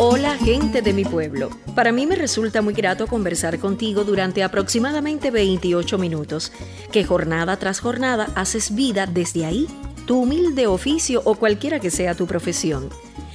Hola 0.00 0.36
gente 0.36 0.80
de 0.80 0.92
mi 0.92 1.04
pueblo. 1.04 1.50
Para 1.74 1.90
mí 1.90 2.06
me 2.06 2.14
resulta 2.14 2.62
muy 2.62 2.72
grato 2.72 3.08
conversar 3.08 3.58
contigo 3.58 4.04
durante 4.04 4.44
aproximadamente 4.44 5.32
28 5.32 5.98
minutos, 5.98 6.52
que 6.92 7.02
jornada 7.02 7.56
tras 7.56 7.80
jornada 7.80 8.28
haces 8.36 8.76
vida 8.76 9.06
desde 9.06 9.44
ahí, 9.44 9.66
tu 10.06 10.20
humilde 10.20 10.68
oficio 10.68 11.20
o 11.24 11.34
cualquiera 11.34 11.80
que 11.80 11.90
sea 11.90 12.14
tu 12.14 12.28
profesión. 12.28 12.90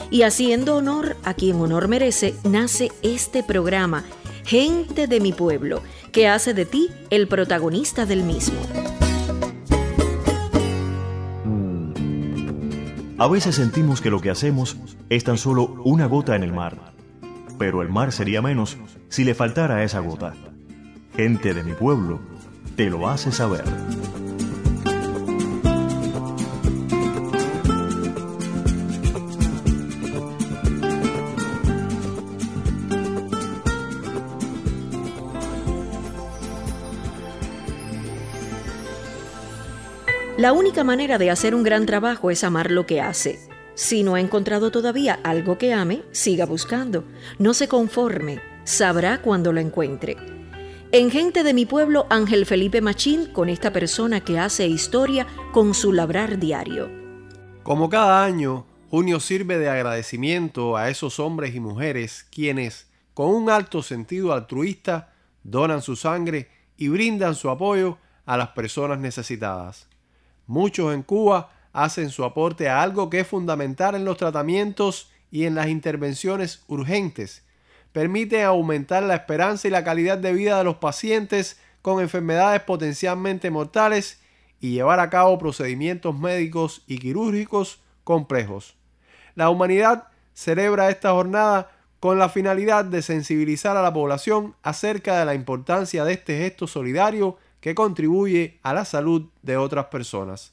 Y 0.10 0.21
haciendo 0.21 0.78
honor 0.78 1.18
a 1.26 1.34
quien 1.34 1.60
honor 1.60 1.89
merece, 1.89 2.34
nace 2.46 2.93
este 3.02 3.43
programa, 3.43 4.05
Gente 4.45 5.07
de 5.07 5.20
mi 5.20 5.34
pueblo, 5.34 5.82
que 6.11 6.27
hace 6.27 6.54
de 6.54 6.66
ti 6.66 6.89
el 7.09 7.27
protagonista 7.27 8.05
del 8.05 8.23
mismo. 8.23 8.59
A 13.23 13.27
veces 13.29 13.55
sentimos 13.55 14.01
que 14.01 14.09
lo 14.09 14.19
que 14.19 14.29
hacemos 14.29 14.75
es 15.07 15.23
tan 15.23 15.37
solo 15.37 15.82
una 15.86 16.07
gota 16.07 16.36
en 16.36 16.43
el 16.43 16.51
mar, 16.51 16.91
pero 17.57 17.82
el 17.82 17.87
mar 17.87 18.11
sería 18.11 18.41
menos 18.41 18.77
si 19.07 19.23
le 19.23 19.33
faltara 19.33 19.82
esa 19.86 20.01
gota. 20.01 20.33
Gente 21.15 21.54
de 21.54 21.63
mi 21.63 21.71
pueblo, 21.71 22.19
te 22.75 22.89
lo 22.89 23.07
hace 23.07 23.32
saber. 23.32 23.63
La 40.44 40.52
única 40.52 40.83
manera 40.83 41.17
de 41.17 41.31
hacer 41.31 41.56
un 41.56 41.64
gran 41.64 41.86
trabajo 41.86 42.30
es 42.30 42.44
amar 42.44 42.70
lo 42.70 42.86
que 42.86 43.00
hace. 43.00 43.39
Si 43.75 44.03
no 44.03 44.16
ha 44.16 44.20
encontrado 44.20 44.72
todavía 44.72 45.17
algo 45.23 45.58
que 45.58 45.73
ame, 45.73 46.03
siga 46.11 46.45
buscando. 46.45 47.05
No 47.39 47.53
se 47.53 47.69
conforme, 47.69 48.41
sabrá 48.66 49.21
cuando 49.21 49.53
lo 49.53 49.61
encuentre. 49.61 50.17
En 50.91 51.11
Gente 51.11 51.45
de 51.45 51.53
mi 51.53 51.66
pueblo, 51.66 52.08
Ángel 52.09 52.45
Felipe 52.45 52.81
Machín, 52.81 53.31
con 53.31 53.47
esta 53.47 53.71
persona 53.71 54.19
que 54.19 54.38
hace 54.38 54.67
historia 54.67 55.27
con 55.53 55.73
su 55.73 55.94
labrar 55.94 56.38
diario. 56.38 56.91
Como 57.64 57.88
cada 57.88 58.25
año, 58.25 58.66
junio 58.89 59.21
sirve 59.21 59.58
de 59.58 59.69
agradecimiento 59.69 60.75
a 60.75 60.89
esos 60.89 61.21
hombres 61.21 61.55
y 61.55 61.61
mujeres 61.61 62.27
quienes, 62.30 62.89
con 63.14 63.30
un 63.30 63.49
alto 63.49 63.81
sentido 63.81 64.33
altruista, 64.33 65.14
donan 65.41 65.81
su 65.81 65.95
sangre 65.95 66.49
y 66.75 66.89
brindan 66.89 67.33
su 67.33 67.49
apoyo 67.49 67.97
a 68.25 68.36
las 68.36 68.49
personas 68.49 68.99
necesitadas. 68.99 69.88
Muchos 70.47 70.94
en 70.94 71.03
Cuba 71.03 71.52
hacen 71.72 72.09
su 72.09 72.23
aporte 72.23 72.69
a 72.69 72.81
algo 72.81 73.09
que 73.09 73.22
es 73.22 73.27
fundamental 73.27 73.95
en 73.95 74.05
los 74.05 74.17
tratamientos 74.17 75.11
y 75.31 75.45
en 75.45 75.55
las 75.55 75.67
intervenciones 75.67 76.63
urgentes. 76.67 77.44
Permite 77.91 78.44
aumentar 78.44 79.03
la 79.03 79.16
esperanza 79.16 79.67
y 79.67 79.71
la 79.71 79.83
calidad 79.83 80.17
de 80.17 80.33
vida 80.33 80.58
de 80.58 80.64
los 80.64 80.77
pacientes 80.77 81.59
con 81.81 82.02
enfermedades 82.02 82.61
potencialmente 82.61 83.52
mortales 83.52 84.21
y 84.59 84.71
llevar 84.71 84.99
a 84.99 85.09
cabo 85.09 85.38
procedimientos 85.38 86.17
médicos 86.17 86.83
y 86.88 86.97
quirúrgicos 86.97 87.81
complejos. 88.03 88.75
La 89.36 89.49
humanidad 89.49 90.08
celebra 90.33 90.89
esta 90.89 91.11
jornada 91.11 91.71
con 91.99 92.19
la 92.19 92.30
finalidad 92.30 92.86
de 92.86 93.02
sensibilizar 93.02 93.77
a 93.77 93.81
la 93.81 93.94
población 93.94 94.55
acerca 94.61 95.19
de 95.19 95.25
la 95.25 95.33
importancia 95.33 96.03
de 96.03 96.14
este 96.14 96.38
gesto 96.38 96.67
solidario 96.67 97.38
que 97.64 97.75
contribuye 97.75 98.59
a 98.61 98.73
la 98.73 98.83
salud 98.83 99.30
de 99.42 99.56
otras 99.56 99.86
personas. 99.86 100.52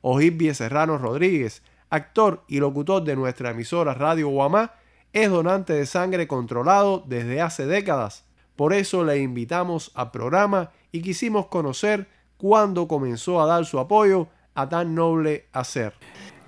Ojibie 0.00 0.52
Serrano 0.52 0.98
Rodríguez, 0.98 1.62
actor 1.90 2.42
y 2.48 2.58
locutor 2.58 3.04
de 3.04 3.14
nuestra 3.14 3.50
emisora 3.50 3.94
Radio 3.94 4.30
Guamá, 4.30 4.72
es 5.12 5.30
donante 5.30 5.74
de 5.74 5.86
sangre 5.86 6.26
controlado 6.26 7.04
desde 7.06 7.40
hace 7.40 7.66
décadas. 7.66 8.24
Por 8.56 8.72
eso 8.72 9.04
le 9.04 9.18
invitamos 9.18 9.92
al 9.94 10.10
programa 10.10 10.72
y 10.90 11.02
quisimos 11.02 11.46
conocer 11.46 12.08
cuándo 12.36 12.88
comenzó 12.88 13.40
a 13.40 13.46
dar 13.46 13.64
su 13.64 13.78
apoyo 13.78 14.26
a 14.56 14.68
tan 14.68 14.92
noble 14.96 15.46
hacer. 15.52 15.92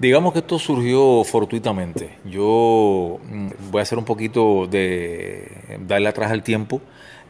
Digamos 0.00 0.32
que 0.32 0.40
esto 0.40 0.58
surgió 0.58 1.22
fortuitamente. 1.22 2.18
Yo 2.24 3.20
mm, 3.22 3.48
voy 3.70 3.78
a 3.78 3.82
hacer 3.82 3.98
un 3.98 4.04
poquito 4.04 4.66
de 4.66 5.78
darle 5.86 6.08
atrás 6.08 6.32
al 6.32 6.42
tiempo 6.42 6.80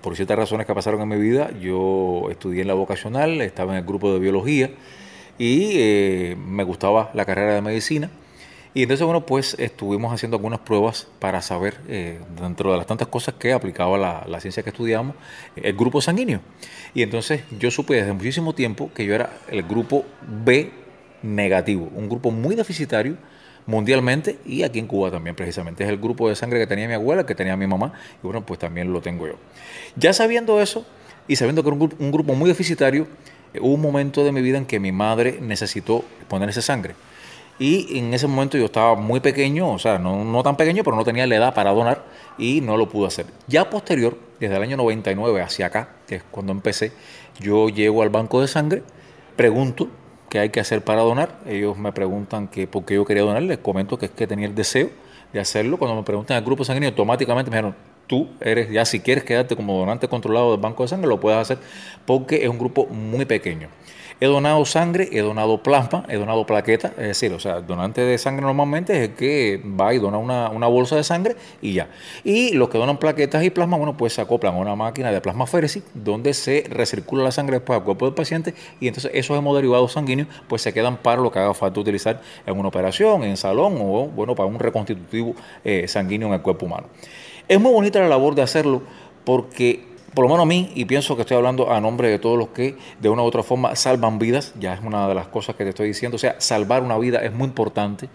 por 0.02 0.16
ciertas 0.16 0.36
razones 0.36 0.66
que 0.66 0.74
pasaron 0.74 1.00
en 1.00 1.08
mi 1.08 1.16
vida, 1.16 1.50
yo 1.60 2.28
estudié 2.30 2.62
en 2.62 2.68
la 2.68 2.74
vocacional, 2.74 3.40
estaba 3.40 3.72
en 3.72 3.78
el 3.78 3.84
grupo 3.84 4.12
de 4.12 4.18
biología 4.18 4.70
y 5.38 5.70
eh, 5.74 6.36
me 6.36 6.64
gustaba 6.64 7.10
la 7.14 7.24
carrera 7.24 7.54
de 7.54 7.62
medicina. 7.62 8.10
Y 8.74 8.82
entonces, 8.82 9.04
bueno, 9.04 9.26
pues 9.26 9.54
estuvimos 9.58 10.14
haciendo 10.14 10.38
algunas 10.38 10.60
pruebas 10.60 11.06
para 11.18 11.42
saber, 11.42 11.76
eh, 11.88 12.20
dentro 12.40 12.72
de 12.72 12.78
las 12.78 12.86
tantas 12.86 13.08
cosas 13.08 13.34
que 13.34 13.52
aplicaba 13.52 13.98
la, 13.98 14.24
la, 14.26 14.40
ciencia 14.40 14.62
que 14.62 14.70
estudiamos, 14.70 15.14
el 15.56 15.74
grupo 15.74 16.00
sanguíneo. 16.00 16.40
Y 16.94 17.02
entonces 17.02 17.42
yo 17.58 17.70
supe 17.70 17.94
desde 17.94 18.14
muchísimo 18.14 18.54
tiempo 18.54 18.90
que 18.94 19.04
yo 19.04 19.14
era 19.14 19.30
el 19.48 19.62
grupo 19.62 20.06
B 20.22 20.72
negativo, 21.22 21.90
un 21.94 22.08
grupo 22.08 22.30
muy 22.30 22.56
deficitario 22.56 23.16
mundialmente 23.66 24.38
y 24.44 24.62
aquí 24.62 24.78
en 24.78 24.86
Cuba 24.86 25.10
también 25.10 25.36
precisamente. 25.36 25.84
Es 25.84 25.90
el 25.90 25.98
grupo 25.98 26.28
de 26.28 26.36
sangre 26.36 26.58
que 26.58 26.66
tenía 26.66 26.88
mi 26.88 26.94
abuela, 26.94 27.24
que 27.24 27.34
tenía 27.34 27.56
mi 27.56 27.66
mamá 27.66 27.92
y 28.22 28.26
bueno, 28.26 28.44
pues 28.44 28.58
también 28.58 28.92
lo 28.92 29.00
tengo 29.00 29.26
yo. 29.26 29.34
Ya 29.96 30.12
sabiendo 30.12 30.60
eso 30.60 30.84
y 31.28 31.36
sabiendo 31.36 31.62
que 31.62 31.68
era 31.68 31.78
un, 31.98 32.12
grupo 32.12 32.34
muy 32.34 32.48
deficitario, 32.48 33.06
eh, 33.54 33.60
hubo 33.60 33.74
un 33.74 33.80
momento 33.80 34.24
de 34.24 34.32
mi 34.32 34.42
vida 34.42 34.58
en 34.58 34.66
que 34.66 34.80
mi 34.80 34.92
madre 34.92 35.38
necesitó 35.40 36.04
poner 36.28 36.48
esa 36.48 36.62
sangre. 36.62 36.94
Y 37.58 37.98
en 37.98 38.12
ese 38.12 38.26
momento 38.26 38.58
yo 38.58 38.64
estaba 38.64 38.96
muy 38.96 39.20
pequeño, 39.20 39.70
o 39.70 39.78
sea, 39.78 39.98
no, 39.98 40.24
no, 40.24 40.42
tan 40.42 40.56
pequeño, 40.56 40.82
pero 40.82 40.96
no 40.96 41.04
tenía 41.04 41.26
la 41.26 41.36
edad 41.36 41.54
para 41.54 41.70
donar 41.70 42.04
y 42.38 42.60
no 42.60 42.76
lo 42.76 42.88
pude 42.88 43.06
hacer. 43.06 43.26
Ya 43.46 43.70
posterior, 43.70 44.18
desde 44.40 44.56
el 44.56 44.62
año 44.62 44.76
99 44.78 45.40
hacia 45.42 45.66
acá, 45.66 45.90
que 46.08 46.16
es 46.16 46.22
cuando 46.28 46.50
empecé, 46.50 46.92
yo 47.38 47.68
llego 47.68 48.02
al 48.02 48.08
banco 48.08 48.40
de 48.40 48.48
sangre, 48.48 48.82
pregunto 49.36 49.88
qué 50.32 50.38
hay 50.38 50.48
que 50.48 50.60
hacer 50.60 50.82
para 50.82 51.03
donar. 51.03 51.41
Ellos 51.47 51.76
me 51.76 51.93
preguntan 51.93 52.48
que 52.48 52.66
por 52.66 52.87
qué 52.87 52.94
yo 52.94 53.04
quería 53.04 53.22
donar, 53.22 53.43
les 53.43 53.59
comento 53.59 53.98
que 53.98 54.06
es 54.06 54.12
que 54.12 54.26
tenía 54.26 54.47
el 54.47 54.54
deseo 54.54 54.88
de 55.31 55.41
hacerlo. 55.41 55.76
Cuando 55.76 55.94
me 55.94 56.04
preguntan 56.04 56.38
el 56.38 56.43
grupo 56.43 56.65
sanguíneo, 56.65 56.88
automáticamente 56.88 57.50
me 57.50 57.59
dijeron, 57.59 57.76
tú 58.06 58.31
eres, 58.41 58.70
ya 58.70 58.87
si 58.87 59.00
quieres 59.00 59.25
quedarte 59.25 59.54
como 59.56 59.78
donante 59.78 60.09
controlado 60.09 60.53
del 60.53 60.60
banco 60.60 60.84
de 60.84 60.88
sangre, 60.88 61.06
lo 61.06 61.20
puedes 61.20 61.38
hacer 61.38 61.59
porque 62.06 62.44
es 62.44 62.48
un 62.48 62.59
grupo 62.59 62.87
muy 62.87 63.26
pequeño. 63.26 63.69
He 64.22 64.26
donado 64.26 64.64
sangre, 64.66 65.08
he 65.10 65.18
donado 65.18 65.64
plasma, 65.64 66.04
he 66.08 66.14
donado 66.14 66.46
plaquetas, 66.46 66.92
es 66.92 67.08
decir, 67.08 67.32
o 67.32 67.40
sea, 67.40 67.60
donante 67.60 68.02
de 68.02 68.16
sangre 68.18 68.46
normalmente 68.46 68.92
es 68.92 69.08
el 69.08 69.14
que 69.16 69.60
va 69.60 69.92
y 69.94 69.98
dona 69.98 70.18
una, 70.18 70.48
una, 70.48 70.68
bolsa 70.68 70.94
de 70.94 71.02
sangre 71.02 71.34
y 71.60 71.72
ya. 71.72 71.88
Y 72.22 72.52
los 72.52 72.68
que 72.68 72.78
donan 72.78 72.98
plaquetas 72.98 73.42
y 73.42 73.50
plasma, 73.50 73.76
bueno, 73.78 73.96
pues 73.96 74.12
se 74.12 74.20
acoplan 74.20 74.54
a 74.54 74.58
una 74.58 74.76
máquina 74.76 75.10
de 75.10 75.20
plasmaféresis 75.20 75.82
donde 75.92 76.34
se 76.34 76.64
recircula 76.70 77.24
la 77.24 77.32
sangre 77.32 77.56
después 77.56 77.76
al 77.76 77.84
cuerpo 77.84 78.04
del 78.04 78.14
paciente 78.14 78.54
y 78.78 78.86
entonces 78.86 79.10
esos 79.12 79.36
hemoderivados 79.36 79.90
sanguíneos 79.90 80.28
pues 80.46 80.62
se 80.62 80.72
quedan 80.72 80.98
para 80.98 81.20
lo 81.20 81.32
que 81.32 81.40
haga 81.40 81.52
falta 81.52 81.80
utilizar 81.80 82.22
en 82.46 82.56
una 82.56 82.68
operación, 82.68 83.24
en 83.24 83.36
salón 83.36 83.76
o, 83.80 84.06
bueno, 84.06 84.36
para 84.36 84.48
un 84.48 84.60
reconstitutivo 84.60 85.34
eh, 85.64 85.88
sanguíneo 85.88 86.28
en 86.28 86.34
el 86.34 86.42
cuerpo 86.42 86.66
humano. 86.66 86.86
Es 87.48 87.60
muy 87.60 87.72
bonita 87.72 87.98
la 87.98 88.06
labor 88.06 88.36
de 88.36 88.42
hacerlo 88.42 88.82
porque 89.24 89.91
por 90.14 90.24
lo 90.24 90.28
menos 90.28 90.42
a 90.42 90.46
mí, 90.46 90.70
y 90.74 90.84
pienso 90.84 91.16
que 91.16 91.22
estoy 91.22 91.36
hablando 91.36 91.72
a 91.72 91.80
nombre 91.80 92.08
de 92.08 92.18
todos 92.18 92.38
los 92.38 92.48
que 92.48 92.76
de 93.00 93.08
una 93.08 93.22
u 93.22 93.26
otra 93.26 93.42
forma 93.42 93.74
salvan 93.76 94.18
vidas, 94.18 94.52
ya 94.58 94.74
es 94.74 94.80
una 94.82 95.08
de 95.08 95.14
las 95.14 95.28
cosas 95.28 95.56
que 95.56 95.64
te 95.64 95.70
estoy 95.70 95.88
diciendo, 95.88 96.16
o 96.16 96.18
sea, 96.18 96.36
salvar 96.38 96.82
una 96.82 96.98
vida 96.98 97.20
es 97.20 97.32
muy 97.32 97.46
importante, 97.46 98.08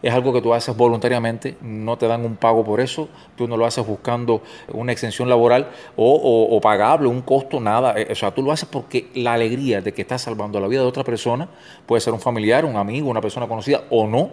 es 0.00 0.12
algo 0.12 0.32
que 0.32 0.40
tú 0.40 0.52
haces 0.52 0.76
voluntariamente, 0.76 1.56
no 1.62 1.96
te 1.96 2.06
dan 2.06 2.24
un 2.24 2.36
pago 2.36 2.64
por 2.64 2.80
eso, 2.80 3.08
tú 3.36 3.48
no 3.48 3.56
lo 3.56 3.64
haces 3.64 3.86
buscando 3.86 4.42
una 4.72 4.92
extensión 4.92 5.28
laboral 5.28 5.70
o, 5.96 6.60
pagable, 6.62 7.08
un 7.08 7.22
costo, 7.22 7.60
nada, 7.60 7.94
eh, 7.98 8.08
o 8.10 8.14
sea, 8.14 8.30
tú 8.30 8.42
lo 8.42 8.52
haces 8.52 8.68
porque 8.70 9.08
la 9.14 9.34
alegría 9.34 9.80
de 9.80 9.92
que 9.92 10.02
estás 10.02 10.22
salvando 10.22 10.60
la 10.60 10.68
vida 10.68 10.80
de 10.80 10.86
otra 10.86 11.04
persona, 11.04 11.48
puede 11.86 12.00
ser 12.00 12.12
un 12.12 12.20
familiar, 12.20 12.64
un 12.64 12.76
amigo, 12.76 13.08
una 13.08 13.20
persona 13.20 13.46
conocida 13.46 13.84
o 13.90 14.06
no, 14.06 14.30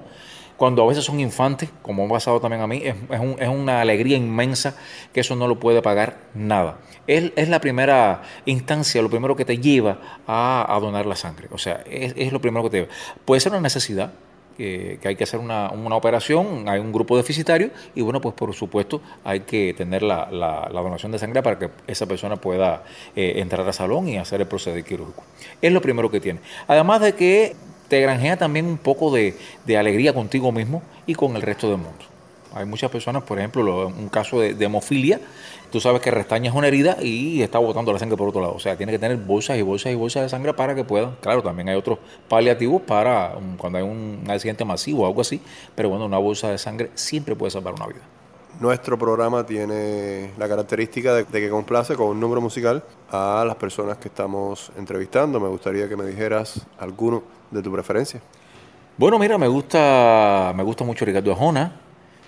cuando 0.62 0.84
a 0.84 0.86
veces 0.86 1.04
son 1.04 1.20
infantes, 1.20 1.72
como 1.82 2.06
ha 2.06 2.08
pasado 2.08 2.40
también 2.40 2.62
a 2.62 2.68
mí, 2.68 2.84
es, 2.86 3.50
una 3.50 3.82
alegría 3.82 4.16
inmensa 4.16 4.76
que 5.12 5.22
eso 5.22 5.36
no 5.36 5.48
lo 5.48 5.60
puede 5.60 5.82
pagar 5.82 6.18
nada. 6.36 6.78
Es, 7.08 7.32
es 7.36 7.50
la 7.50 7.60
primera 7.60 8.22
instancia, 8.46 9.02
lo 9.02 9.10
primero 9.10 9.36
que 9.36 9.44
te 9.44 9.58
lleva 9.58 10.22
a, 10.28 10.78
donar 10.80 11.08
la 11.08 11.16
sangre. 11.16 11.48
O 11.50 11.58
sea, 11.58 11.82
es, 11.90 12.32
lo 12.32 12.40
primero 12.40 12.64
que 12.66 12.70
te 12.70 12.78
lleva. 12.78 12.92
Puede 13.26 13.42
ser 13.42 13.54
una 13.54 13.62
necesidad, 13.62 14.14
que 14.56 15.00
hay 15.04 15.16
que 15.16 15.24
hacer 15.24 15.40
una, 15.40 15.70
operación, 15.96 16.70
hay 16.70 16.80
un 16.80 16.92
grupo 16.92 17.18
deficitario 17.18 17.72
y 17.96 18.02
bueno, 18.02 18.22
pues 18.22 18.36
por 18.36 18.54
supuesto 18.54 19.02
hay 19.24 19.40
que 19.40 19.74
tener 19.74 20.04
la, 20.04 20.28
donación 20.72 21.12
de 21.12 21.18
sangre 21.18 21.42
para 21.42 21.58
que 21.58 21.72
esa 21.88 22.06
persona 22.06 22.36
pueda 22.36 22.84
eh, 23.16 23.34
entrar 23.38 23.66
al 23.66 23.74
salón 23.74 24.08
y 24.10 24.20
hacer 24.20 24.42
el 24.42 24.48
procedimiento 24.48 24.90
quirúrgico. 24.90 25.24
Es 25.60 25.72
lo 25.72 25.82
primero 25.82 26.12
que 26.12 26.20
tiene. 26.20 26.40
Además 26.68 27.02
de 27.02 27.16
que 27.16 27.56
te 27.92 28.00
granjea 28.00 28.38
también 28.38 28.68
un 28.68 28.78
poco 28.78 29.12
de, 29.12 29.36
alegría 29.78 30.14
contigo 30.14 30.54
mismo 30.54 30.82
y 31.06 31.14
con 31.14 31.36
el 31.36 31.42
resto 31.42 31.68
del 31.68 31.76
mundo. 31.76 32.06
Hay 32.54 32.66
muchas 32.66 32.90
personas, 32.90 33.24
por 33.24 33.38
ejemplo, 33.38 33.86
un 33.86 34.08
caso 34.08 34.40
de, 34.40 34.56
hemofilia, 34.64 35.20
tú 35.74 35.82
sabes 35.82 36.00
que 36.00 36.10
restaña 36.10 36.52
es 36.52 36.56
una 36.56 36.70
herida 36.70 36.96
y 37.02 37.42
está 37.42 37.60
botando 37.60 37.92
la 37.92 38.00
sangre 38.00 38.16
por 38.16 38.30
otro 38.30 38.40
lado. 38.40 38.54
O 38.54 38.60
sea, 38.60 38.78
tiene 38.78 38.94
que 38.94 39.00
tener 39.00 39.18
bolsas 39.18 39.58
y 39.58 39.62
bolsas 39.62 39.92
y 39.92 39.96
bolsas 39.96 40.24
de 40.24 40.30
sangre 40.30 40.54
para 40.54 40.74
que 40.74 40.86
puedan. 40.86 41.18
Claro, 41.20 41.44
también 41.44 41.68
hay 41.68 41.76
otros 41.76 42.00
paliativos 42.30 42.82
para 42.82 43.36
cuando 43.58 43.80
hay 43.80 43.84
un 43.84 44.24
accidente 44.30 44.64
masivo 44.64 45.04
o 45.04 45.08
algo 45.08 45.20
así, 45.20 45.42
pero 45.76 45.90
bueno, 45.90 46.06
una 46.06 46.18
bolsa 46.18 46.50
de 46.50 46.58
sangre 46.60 46.92
siempre 46.96 47.36
puede 47.36 47.52
salvar 47.52 47.74
una 47.74 47.88
vida. 47.88 48.21
Nuestro 48.62 48.96
programa 48.96 49.44
tiene 49.44 50.34
la 50.38 50.48
característica 50.48 51.16
de, 51.16 51.26
que 51.26 51.50
complace 51.50 51.96
con 51.96 52.10
un 52.10 52.20
número 52.20 52.42
musical 52.42 52.84
a 53.10 53.44
las 53.44 53.56
personas 53.56 53.98
que 53.98 54.08
estamos 54.08 54.72
entrevistando. 54.78 55.40
Me 55.40 55.48
gustaría 55.48 55.90
que 55.90 55.98
me 55.98 56.06
dijeras 56.06 56.68
alguno 56.78 57.24
de 57.50 57.64
tu 57.64 57.72
preferencia. 57.72 58.22
Bueno, 59.00 59.18
mira, 59.18 59.40
me 59.40 59.48
gusta, 59.48 60.54
me 60.56 60.62
gusta 60.62 60.84
mucho 60.84 61.06
Ricardo 61.06 61.32
Arjona. 61.32 61.74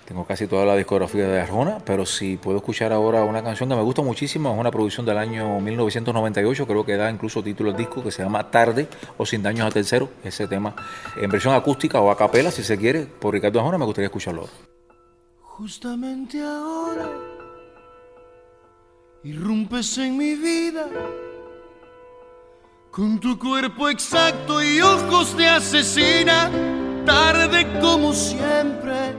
Tengo 0.06 0.24
casi 0.26 0.48
toda 0.48 0.66
la 0.66 0.74
discografía 0.74 1.28
de 1.28 1.40
Arjona, 1.40 1.78
pero 1.84 2.04
si 2.04 2.36
puedo 2.36 2.56
escuchar 2.56 2.92
ahora 2.92 3.22
una 3.22 3.44
canción 3.44 3.68
que 3.68 3.76
me 3.76 3.82
gusta 3.82 4.02
muchísimo, 4.02 4.52
es 4.52 4.58
una 4.58 4.72
producción 4.72 5.06
del 5.06 5.18
año 5.18 5.60
1998, 5.60 6.66
creo 6.66 6.84
que 6.84 6.96
da 6.96 7.12
incluso 7.12 7.44
título 7.44 7.70
al 7.70 7.76
disco, 7.76 8.02
que 8.02 8.10
se 8.10 8.24
llama 8.24 8.50
Tarde 8.50 8.88
o 9.18 9.24
Sin 9.24 9.40
Daños 9.40 9.68
a 9.68 9.70
Tercero. 9.70 10.08
Ese 10.24 10.48
tema 10.48 10.74
en 11.16 11.30
versión 11.30 11.54
acústica 11.54 12.00
o 12.00 12.10
a 12.10 12.16
capela, 12.16 12.50
si 12.50 12.64
se 12.64 12.76
quiere, 12.76 13.06
por 13.06 13.32
Ricardo 13.32 13.60
Arjona, 13.60 13.78
me 13.78 13.84
gustaría 13.84 14.06
escucharlo. 14.06 14.73
Justamente 15.56 16.42
ahora 16.42 17.08
irrumpes 19.22 19.96
en 19.98 20.16
mi 20.16 20.34
vida 20.34 20.88
con 22.90 23.20
tu 23.20 23.38
cuerpo 23.38 23.88
exacto 23.88 24.60
y 24.60 24.80
ojos 24.80 25.36
de 25.36 25.46
asesina, 25.46 26.50
tarde 27.06 27.68
como 27.80 28.12
siempre, 28.12 29.14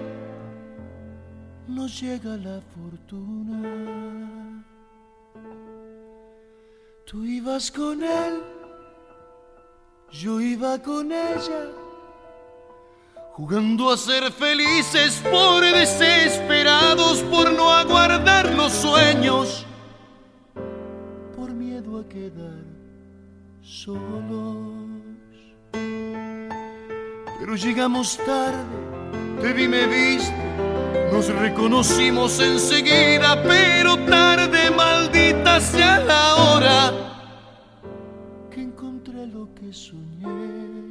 nos 1.70 2.02
llega 2.02 2.36
la 2.36 2.60
fortuna. 2.60 4.66
Tú 7.06 7.24
ibas 7.24 7.72
con 7.72 8.04
él, 8.04 8.44
yo 10.12 10.42
iba 10.42 10.82
con 10.82 11.14
ella 11.14 11.85
jugando 13.36 13.92
a 13.92 13.98
ser 13.98 14.32
felices 14.32 15.22
por 15.30 15.62
desesperados, 15.62 17.22
por 17.24 17.52
no 17.52 17.70
aguardar 17.70 18.50
los 18.54 18.72
sueños, 18.72 19.66
por 21.36 21.52
miedo 21.52 22.00
a 22.00 22.08
quedar 22.08 22.64
solos. 23.62 24.64
Pero 27.40 27.56
llegamos 27.58 28.18
tarde, 28.26 28.64
te 29.42 29.52
vi, 29.52 29.68
me 29.68 29.86
viste, 29.86 30.34
nos 31.12 31.28
reconocimos 31.28 32.40
enseguida, 32.40 33.44
pero 33.44 33.98
tarde, 34.06 34.72
maldita 34.72 35.60
sea 35.60 36.00
la 36.00 36.36
hora 36.36 36.94
que 38.50 38.62
encontré 38.62 39.28
lo 39.28 39.54
que 39.54 39.74
soñé 39.74 40.85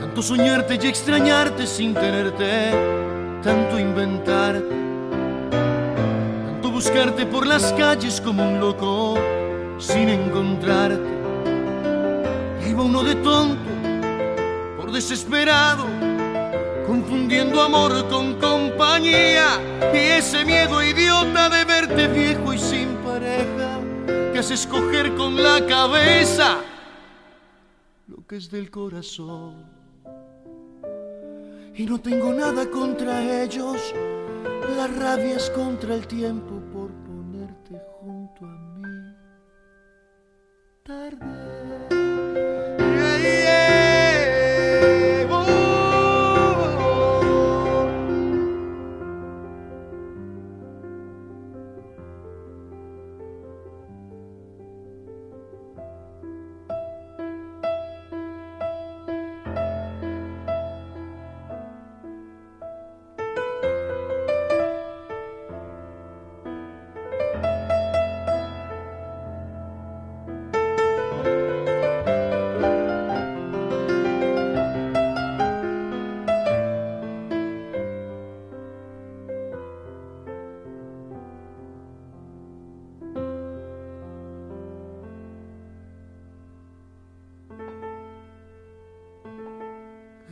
Tanto 0.00 0.22
soñarte 0.22 0.78
y 0.82 0.86
extrañarte 0.86 1.66
sin 1.66 1.92
tenerte, 1.92 2.70
tanto 3.42 3.78
inventarte, 3.78 4.64
tanto 6.46 6.70
buscarte 6.70 7.26
por 7.26 7.46
las 7.46 7.70
calles 7.74 8.18
como 8.18 8.48
un 8.48 8.60
loco 8.60 9.18
sin 9.78 10.08
encontrarte. 10.08 11.02
iba 12.66 12.82
uno 12.82 13.02
de 13.02 13.14
tonto, 13.16 13.60
por 14.78 14.90
desesperado, 14.90 15.84
confundiendo 16.86 17.60
amor 17.60 18.08
con 18.08 18.40
compañía 18.40 19.60
y 19.92 19.98
ese 19.98 20.46
miedo 20.46 20.82
idiota 20.82 21.50
de 21.50 21.64
verte 21.66 22.08
viejo 22.08 22.54
y 22.54 22.58
sin 22.58 22.93
que 24.34 24.40
es 24.40 24.50
escoger 24.50 25.14
con 25.14 25.40
la 25.40 25.64
cabeza 25.64 26.58
lo 28.08 28.26
que 28.26 28.34
es 28.34 28.50
del 28.50 28.68
corazón. 28.68 29.64
Y 31.76 31.86
no 31.86 32.00
tengo 32.00 32.32
nada 32.32 32.68
contra 32.68 33.42
ellos, 33.44 33.94
la 34.76 34.88
rabia 34.88 35.36
es 35.36 35.48
contra 35.50 35.94
el 35.94 36.08
tiempo 36.08 36.60
por 36.72 36.90
ponerte 36.90 37.80
junto 38.00 38.44
a 38.44 38.58
mí. 38.76 39.14
Tarde. 40.82 41.43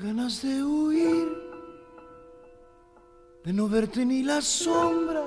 De 0.03 0.65
huir, 0.65 1.29
de 3.45 3.53
no 3.53 3.69
verte 3.69 4.05
ni 4.05 4.25
la 4.25 4.41
sombra, 4.41 5.23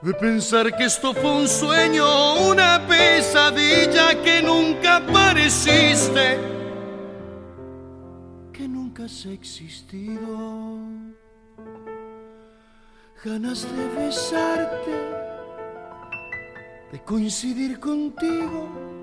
de 0.00 0.14
pensar 0.14 0.76
que 0.76 0.84
esto 0.84 1.12
fue 1.12 1.28
un 1.28 1.48
sueño, 1.48 2.48
una 2.48 2.86
pesadilla 2.86 4.22
que 4.22 4.42
nunca 4.42 4.96
apareciste, 4.96 6.38
que 8.52 8.68
nunca 8.68 9.06
has 9.06 9.26
existido. 9.26 10.78
Ganas 13.24 13.66
de 13.74 13.88
besarte, 13.96 14.94
de 16.92 17.02
coincidir 17.02 17.80
contigo 17.80 18.97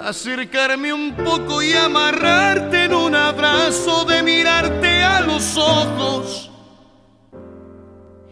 acercarme 0.00 0.92
un 0.92 1.14
poco 1.16 1.62
y 1.62 1.72
amarrarte 1.72 2.84
en 2.84 2.94
un 2.94 3.14
abrazo, 3.14 4.04
de 4.04 4.22
mirarte 4.22 5.02
a 5.02 5.20
los 5.20 5.56
ojos 5.56 6.50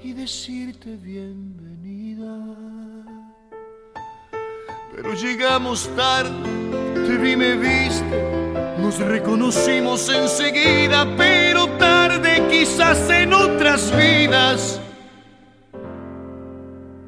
y 0.03 0.13
decirte 0.13 0.97
bienvenida. 0.97 2.37
Pero 4.95 5.15
llegamos 5.15 5.89
tarde, 5.97 6.31
te 6.95 7.17
vi, 7.17 7.37
me 7.37 7.57
viste, 7.57 8.75
nos 8.79 8.99
reconocimos 8.99 10.09
enseguida, 10.09 11.07
pero 11.17 11.69
tarde 11.79 12.47
quizás 12.51 13.09
en 13.11 13.33
otras 13.33 13.95
vidas, 13.97 14.81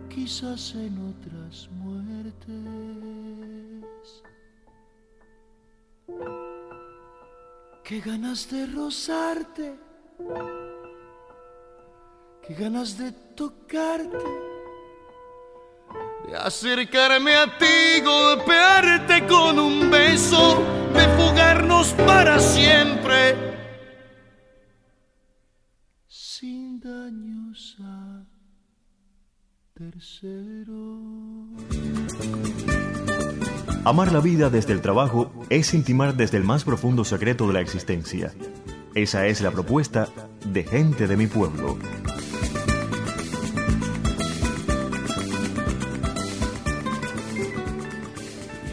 quizás 0.08 0.74
en 0.74 1.14
otras 1.16 1.68
muertes. 1.72 2.92
Qué 7.84 8.00
ganas 8.00 8.48
de 8.50 8.66
rozarte, 8.66 9.78
qué 12.46 12.54
ganas 12.54 12.96
de 12.96 13.12
tocarte, 13.36 14.16
de 16.26 16.36
acercarme 16.36 17.34
a 17.34 17.58
ti, 17.58 18.00
golpearte 18.02 19.26
con 19.26 19.58
un 19.58 19.90
beso, 19.90 20.62
de 20.94 21.06
fugarnos 21.18 21.92
para 22.06 22.38
siempre, 22.38 23.36
sin 26.06 26.80
daños 26.80 27.76
a 27.80 28.24
terceros. 29.74 30.72
Amar 33.84 34.12
la 34.12 34.20
vida 34.20 34.48
desde 34.48 34.72
el 34.72 34.80
trabajo 34.80 35.32
es 35.50 35.74
intimar 35.74 36.14
desde 36.14 36.36
el 36.36 36.44
más 36.44 36.62
profundo 36.62 37.04
secreto 37.04 37.48
de 37.48 37.54
la 37.54 37.60
existencia. 37.60 38.32
Esa 38.94 39.26
es 39.26 39.40
la 39.40 39.50
propuesta 39.50 40.08
de 40.46 40.62
gente 40.62 41.08
de 41.08 41.16
mi 41.16 41.26
pueblo. 41.26 41.76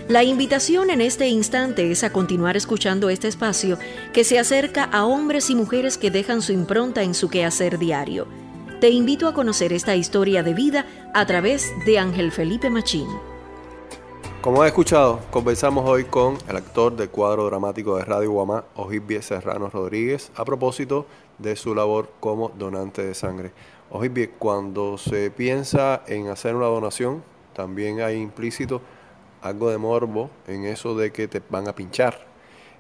La 0.08 0.24
invitación 0.24 0.92
en 0.92 1.02
este 1.02 1.28
instante 1.28 1.90
es 1.90 2.04
a 2.04 2.14
continuar 2.14 2.56
escuchando 2.56 3.10
este 3.10 3.28
espacio 3.28 3.80
que 4.14 4.24
se 4.24 4.38
acerca 4.38 4.84
a 4.84 5.06
hombres 5.06 5.50
y 5.50 5.56
mujeres 5.56 5.98
que 5.98 6.12
dejan 6.12 6.44
su 6.44 6.52
impronta 6.52 7.02
en 7.02 7.16
su 7.16 7.30
quehacer 7.30 7.80
diario. 7.80 8.28
Te 8.80 8.90
invito 8.92 9.28
a 9.28 9.34
conocer 9.34 9.74
esta 9.74 9.96
historia 9.96 10.44
de 10.44 10.54
vida 10.54 10.86
a 11.16 11.26
través 11.26 11.72
de 11.88 11.98
Ángel 11.98 12.32
Felipe 12.32 12.70
Machín. 12.70 13.08
Como 14.42 14.64
he 14.64 14.68
escuchado, 14.68 15.20
conversamos 15.32 15.84
hoy 15.86 16.06
con 16.06 16.38
el 16.48 16.56
actor 16.56 16.96
del 16.96 17.10
cuadro 17.10 17.48
dramático 17.48 17.98
de 17.98 18.06
Radio 18.06 18.32
Guamá, 18.32 18.64
Ojibie 18.76 19.22
Serrano 19.22 19.70
Rodríguez, 19.70 20.32
a 20.34 20.46
propósito 20.46 21.06
de 21.40 21.58
su 21.58 21.76
labor 21.76 22.10
como 22.22 22.48
donante 22.48 23.06
de 23.06 23.14
sangre. 23.16 23.52
Ojibie, 23.90 24.30
cuando 24.30 24.98
se 24.98 25.30
piensa 25.30 26.04
en 26.08 26.30
hacer 26.30 26.56
una 26.56 26.68
donación, 26.68 27.22
también 27.54 28.00
hay 28.00 28.16
implícito 28.16 28.82
algo 29.42 29.72
de 29.72 29.78
morbo 29.78 30.30
en 30.48 30.64
eso 30.64 30.96
de 30.96 31.12
que 31.12 31.28
te 31.28 31.42
van 31.50 31.68
a 31.68 31.76
pinchar, 31.76 32.26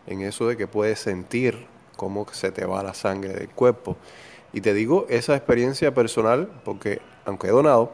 en 0.08 0.22
eso 0.22 0.48
de 0.48 0.56
que 0.56 0.66
puedes 0.66 1.00
sentir 1.00 1.68
cómo 1.98 2.26
se 2.32 2.54
te 2.54 2.64
va 2.64 2.82
la 2.84 2.94
sangre 2.94 3.34
del 3.34 3.50
cuerpo. 3.50 3.98
Y 4.54 4.62
te 4.62 4.74
digo 4.74 5.08
esa 5.10 5.36
experiencia 5.36 5.94
personal 5.94 6.50
porque 6.64 7.02
aunque 7.26 7.48
he 7.48 7.52
donado, 7.52 7.92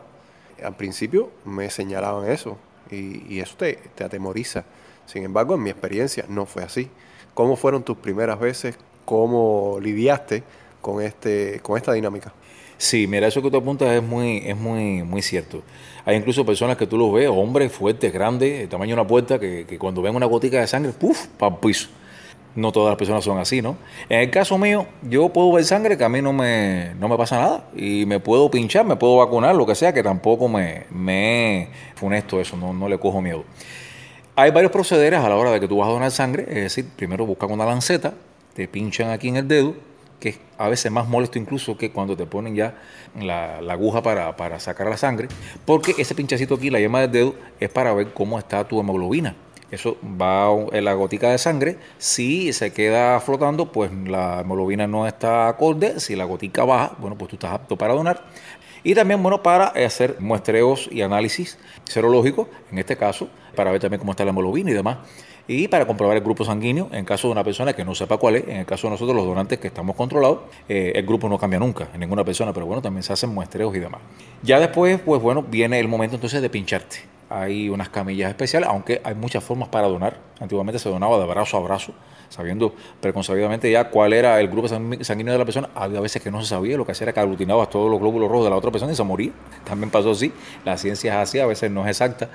al 0.64 0.76
principio 0.76 1.32
me 1.46 1.72
señalaban 1.72 2.30
eso 2.30 2.60
y, 2.92 3.40
eso 3.40 3.56
te, 3.58 3.80
te 3.96 4.04
atemoriza. 4.04 4.66
Sin 5.06 5.24
embargo, 5.24 5.56
en 5.56 5.64
mi 5.64 5.70
experiencia 5.70 6.26
no 6.28 6.46
fue 6.46 6.64
así. 6.64 6.90
¿Cómo 7.34 7.56
fueron 7.56 7.84
tus 7.84 7.98
primeras 7.98 8.40
veces? 8.40 8.78
¿Cómo 9.04 9.78
lidiaste 9.82 10.44
con, 10.82 11.02
este, 11.02 11.60
con 11.62 11.78
esta 11.78 11.94
dinámica? 11.94 12.34
Sí, 12.78 13.08
mira, 13.08 13.28
eso 13.28 13.42
que 13.42 13.50
tú 13.50 13.58
apuntas 13.58 13.90
es 13.90 14.04
muy, 14.04 14.44
es 14.46 14.58
muy, 14.58 15.04
muy 15.04 15.22
cierto. 15.22 15.64
Hay 16.04 16.18
incluso 16.18 16.46
personas 16.46 16.78
que 16.78 16.86
tú 16.86 16.98
los 16.98 17.14
ves, 17.14 17.30
hombres 17.30 17.72
fuertes, 17.72 18.12
grandes, 18.12 18.62
el 18.62 18.70
tamaño 18.70 18.96
de 18.96 19.02
una 19.02 19.08
puerta, 19.08 19.40
que, 19.40 19.78
cuando 19.80 20.02
ven 20.02 20.16
una 20.16 20.26
gotica 20.26 20.60
de 20.60 20.68
sangre, 20.68 20.92
¡puf! 20.92 21.28
para. 21.38 21.58
No 22.56 22.72
todas 22.72 22.92
las 22.92 22.98
personas 22.98 23.24
son 23.24 23.38
así, 23.38 23.62
¿no? 23.62 23.76
En 24.08 24.22
el 24.22 24.32
caso 24.32 24.58
mío, 24.58 24.88
yo 25.02 25.30
puedo 25.30 25.52
ver 25.52 25.66
sangre 25.66 25.98
que 25.98 26.06
a 26.06 26.10
mí 26.10 26.22
no 26.22 26.32
me, 26.32 26.94
no 27.00 27.10
me 27.10 27.18
pasa 27.18 27.40
nada. 27.40 27.68
Y 27.76 28.06
me 28.06 28.20
puedo 28.20 28.50
pinchar, 28.50 28.86
me 28.86 28.96
puedo 28.96 29.18
vacunar, 29.18 29.56
lo 29.56 29.66
que 29.66 29.76
sea, 29.76 29.94
que 29.94 30.02
tampoco 30.02 30.48
me, 30.48 30.86
me 30.90 31.70
funesto 31.96 32.40
eso, 32.40 32.56
no, 32.56 32.74
no 32.74 32.88
le 32.88 32.98
cojo 32.98 33.22
miedo. 33.22 33.44
Hay 34.38 34.52
varios 34.52 34.72
procederes 34.72 35.20
a 35.20 35.30
la 35.30 35.36
hora 35.38 35.52
de 35.52 35.62
que 35.62 35.68
tú 35.68 35.78
vas 35.78 35.88
a 35.88 35.92
donar 35.92 36.12
sangre, 36.12 36.44
es 36.50 36.56
decir, 36.56 36.86
primero 36.96 37.26
buscan 37.26 37.52
una 37.52 37.66
lanceta, 37.66 38.14
te 38.54 38.68
pinchan 38.68 39.10
aquí 39.10 39.30
en 39.30 39.38
el 39.38 39.48
dedo, 39.48 39.76
que 40.20 40.30
es 40.30 40.40
a 40.58 40.68
veces 40.68 40.92
más 40.92 41.08
molesto 41.08 41.40
incluso 41.40 41.78
que 41.78 41.92
cuando 41.92 42.18
te 42.18 42.26
ponen 42.26 42.56
ya 42.56 42.76
la, 43.18 43.60
aguja 43.70 44.02
para, 44.02 44.36
para, 44.36 44.60
sacar 44.60 44.88
la 44.88 44.98
sangre, 44.98 45.28
porque 45.66 45.96
ese 45.98 46.16
pinchacito 46.16 46.56
aquí, 46.56 46.70
la 46.70 46.80
yema 46.80 47.02
del 47.02 47.12
dedo, 47.12 47.36
es 47.60 47.70
para 47.70 47.94
ver 47.94 48.14
cómo 48.14 48.40
está 48.40 48.68
tu 48.68 48.80
hemoglobina. 48.80 49.36
Eso 49.72 49.98
va 50.04 50.50
en 50.72 50.86
la 50.86 50.94
gotica 50.94 51.32
de 51.32 51.38
sangre. 51.38 51.78
Si 51.98 52.54
se 52.54 52.72
queda 52.72 53.20
flotando, 53.20 53.72
pues 53.72 53.92
la 53.92 54.42
hemoglobina 54.42 54.88
no 54.88 55.08
está 55.08 55.48
acorde. 55.48 56.00
Si 56.00 56.16
la 56.16 56.26
gotica 56.26 56.64
baja, 56.64 56.96
bueno, 57.00 57.18
pues 57.18 57.30
tú 57.30 57.36
estás 57.36 57.54
apto 57.54 57.78
para 57.78 57.94
donar. 57.94 58.24
Y 58.84 58.94
también, 58.94 59.22
bueno, 59.24 59.42
para 59.42 59.68
hacer 59.68 60.18
muestreos 60.20 60.88
y 60.92 61.02
análisis 61.02 61.58
serológicos, 61.86 62.48
en 62.72 62.78
este 62.78 62.96
caso, 62.96 63.28
para 63.56 63.72
ver 63.72 63.82
también 63.82 64.00
cómo 64.00 64.12
está 64.12 64.24
la 64.24 64.30
hemoglobina 64.30 64.72
y 64.72 64.74
demás 64.74 64.98
y 65.48 65.68
para 65.68 65.86
comprobar 65.86 66.18
el 66.18 66.24
grupo 66.24 66.44
sanguíneo 66.44 66.90
en 66.92 67.06
caso 67.06 67.28
de 67.28 67.34
una 67.34 67.44
persona 67.44 67.74
que 67.74 67.86
no 67.86 67.94
sepa 67.94 68.18
cuál 68.18 68.38
es. 68.38 68.48
En 68.48 68.58
el 68.58 68.66
caso 68.66 68.88
de 68.88 68.92
nosotros, 68.92 69.16
los 69.16 69.26
donantes 69.26 69.60
que 69.60 69.68
estamos 69.68 69.96
controlados, 69.96 70.40
eh, 70.68 70.94
el 70.96 71.06
grupo 71.06 71.30
no 71.30 71.38
cambia 71.38 71.60
nunca 71.60 71.90
en 71.94 72.00
ninguna 72.00 72.24
persona, 72.24 72.54
pero 72.54 72.66
bueno, 72.66 72.82
también 72.82 73.04
se 73.04 73.14
hacen 73.14 73.34
muestreos 73.34 73.76
y 73.76 73.80
demás. 73.80 74.02
Ya 74.42 74.60
después, 74.60 75.00
pues 75.00 75.22
bueno, 75.22 75.44
viene 75.44 75.80
el 75.80 75.88
momento 75.88 76.16
entonces 76.16 76.42
de 76.42 76.50
pincharte. 76.50 77.15
Hay 77.30 77.70
unas 77.70 77.90
camillas 77.90 78.30
especiales, 78.30 78.70
aunque 78.70 79.02
hay 79.04 79.16
muchas 79.16 79.44
formas 79.44 79.70
para 79.70 79.88
donar. 79.88 80.20
Antiguamente 80.40 80.78
se 80.78 80.90
donaba 80.90 81.18
de 81.18 81.26
brazo 81.26 81.58
a 81.58 81.60
brazo, 81.60 81.94
sabiendo 82.30 82.76
preconcebidamente 83.02 83.72
ya 83.72 83.90
cuál 83.90 84.14
era 84.14 84.40
el 84.40 84.48
grupo 84.48 84.68
sanguíneo 84.68 85.34
de 85.34 85.40
la 85.40 85.46
persona. 85.46 85.70
Había 85.74 86.02
veces 86.02 86.22
que 86.22 86.30
no 86.30 86.42
se 86.42 86.48
sabía, 86.48 86.78
lo 86.78 86.86
que 86.86 86.92
hacía 86.92 87.06
era 87.06 87.14
que 87.14 87.20
aglutinabas 87.20 87.70
todos 87.70 87.90
los 87.90 88.00
glóbulos 88.00 88.30
rojos 88.30 88.46
de 88.46 88.52
la 88.52 88.58
otra 88.58 88.70
persona 88.70 88.92
y 88.92 88.96
se 88.96 89.04
moría. 89.04 89.32
También 89.66 89.90
pasó 89.90 90.12
así. 90.12 90.32
La 90.64 90.78
ciencia 90.78 91.14
es 91.14 91.30
así, 91.30 91.40
a 91.40 91.48
veces 91.48 91.72
no 91.72 91.82
es 91.82 91.88
exacta. 91.88 92.30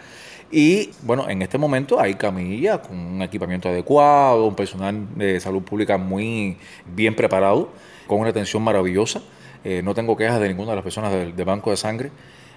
Y 0.50 0.90
bueno, 1.02 1.28
en 1.28 1.42
este 1.42 1.56
momento 1.58 2.00
hay 2.00 2.14
camillas 2.14 2.80
con 2.80 2.98
un 2.98 3.22
equipamiento 3.22 3.68
adecuado, 3.68 4.46
un 4.46 4.56
personal 4.56 5.06
de 5.14 5.38
salud 5.38 5.62
pública 5.62 5.96
muy 5.96 6.56
bien 6.84 7.14
preparado, 7.14 7.68
con 8.08 8.18
una 8.18 8.30
atención 8.30 8.60
maravillosa. 8.64 9.22
Eh, 9.62 9.82
no 9.84 9.94
tengo 9.94 10.16
quejas 10.16 10.40
de 10.40 10.48
ninguna 10.48 10.70
de 10.70 10.76
las 10.76 10.82
personas 10.82 11.12
del 11.12 11.32
banco 11.44 11.70
de 11.70 11.76
sangre 11.76 12.10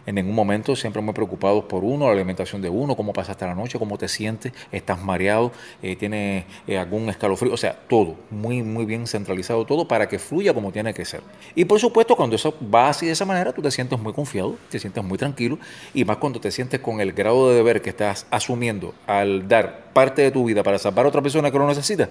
en 0.05 0.15
ningún 0.15 0.35
momento, 0.35 0.75
siempre 0.75 1.01
muy 1.01 1.13
preocupados 1.13 1.63
por 1.65 1.83
uno, 1.83 2.05
la 2.05 2.13
alimentación 2.13 2.61
de 2.61 2.69
uno, 2.69 2.95
cómo 2.95 3.13
pasaste 3.13 3.45
la 3.45 3.55
noche, 3.55 3.79
cómo 3.79 3.97
te 3.97 4.07
sientes, 4.07 4.53
estás 4.71 5.01
mareado, 5.01 5.51
eh, 5.81 5.95
tienes 5.95 6.45
eh, 6.67 6.77
algún 6.77 7.09
escalofrío, 7.09 7.53
o 7.53 7.57
sea, 7.57 7.77
todo, 7.87 8.15
muy, 8.29 8.63
muy 8.63 8.85
bien 8.85 9.07
centralizado 9.07 9.65
todo 9.65 9.87
para 9.87 10.07
que 10.07 10.19
fluya 10.19 10.53
como 10.53 10.71
tiene 10.71 10.93
que 10.93 11.05
ser. 11.05 11.21
Y 11.55 11.65
por 11.65 11.79
supuesto, 11.79 12.15
cuando 12.15 12.35
eso 12.35 12.55
va 12.73 12.89
así 12.89 13.05
de 13.05 13.13
esa 13.13 13.25
manera, 13.25 13.53
tú 13.53 13.61
te 13.61 13.71
sientes 13.71 13.99
muy 13.99 14.13
confiado, 14.13 14.57
te 14.69 14.79
sientes 14.79 15.03
muy 15.03 15.17
tranquilo, 15.17 15.57
y 15.93 16.05
más 16.05 16.17
cuando 16.17 16.39
te 16.39 16.51
sientes 16.51 16.79
con 16.79 16.99
el 16.99 17.13
grado 17.13 17.49
de 17.49 17.55
deber 17.55 17.81
que 17.81 17.89
estás 17.89 18.25
asumiendo 18.29 18.93
al 19.07 19.47
dar 19.47 19.91
parte 19.93 20.21
de 20.21 20.31
tu 20.31 20.45
vida 20.45 20.63
para 20.63 20.77
salvar 20.79 21.05
a 21.05 21.09
otra 21.09 21.21
persona 21.21 21.51
que 21.51 21.57
lo 21.57 21.67
necesita, 21.67 22.09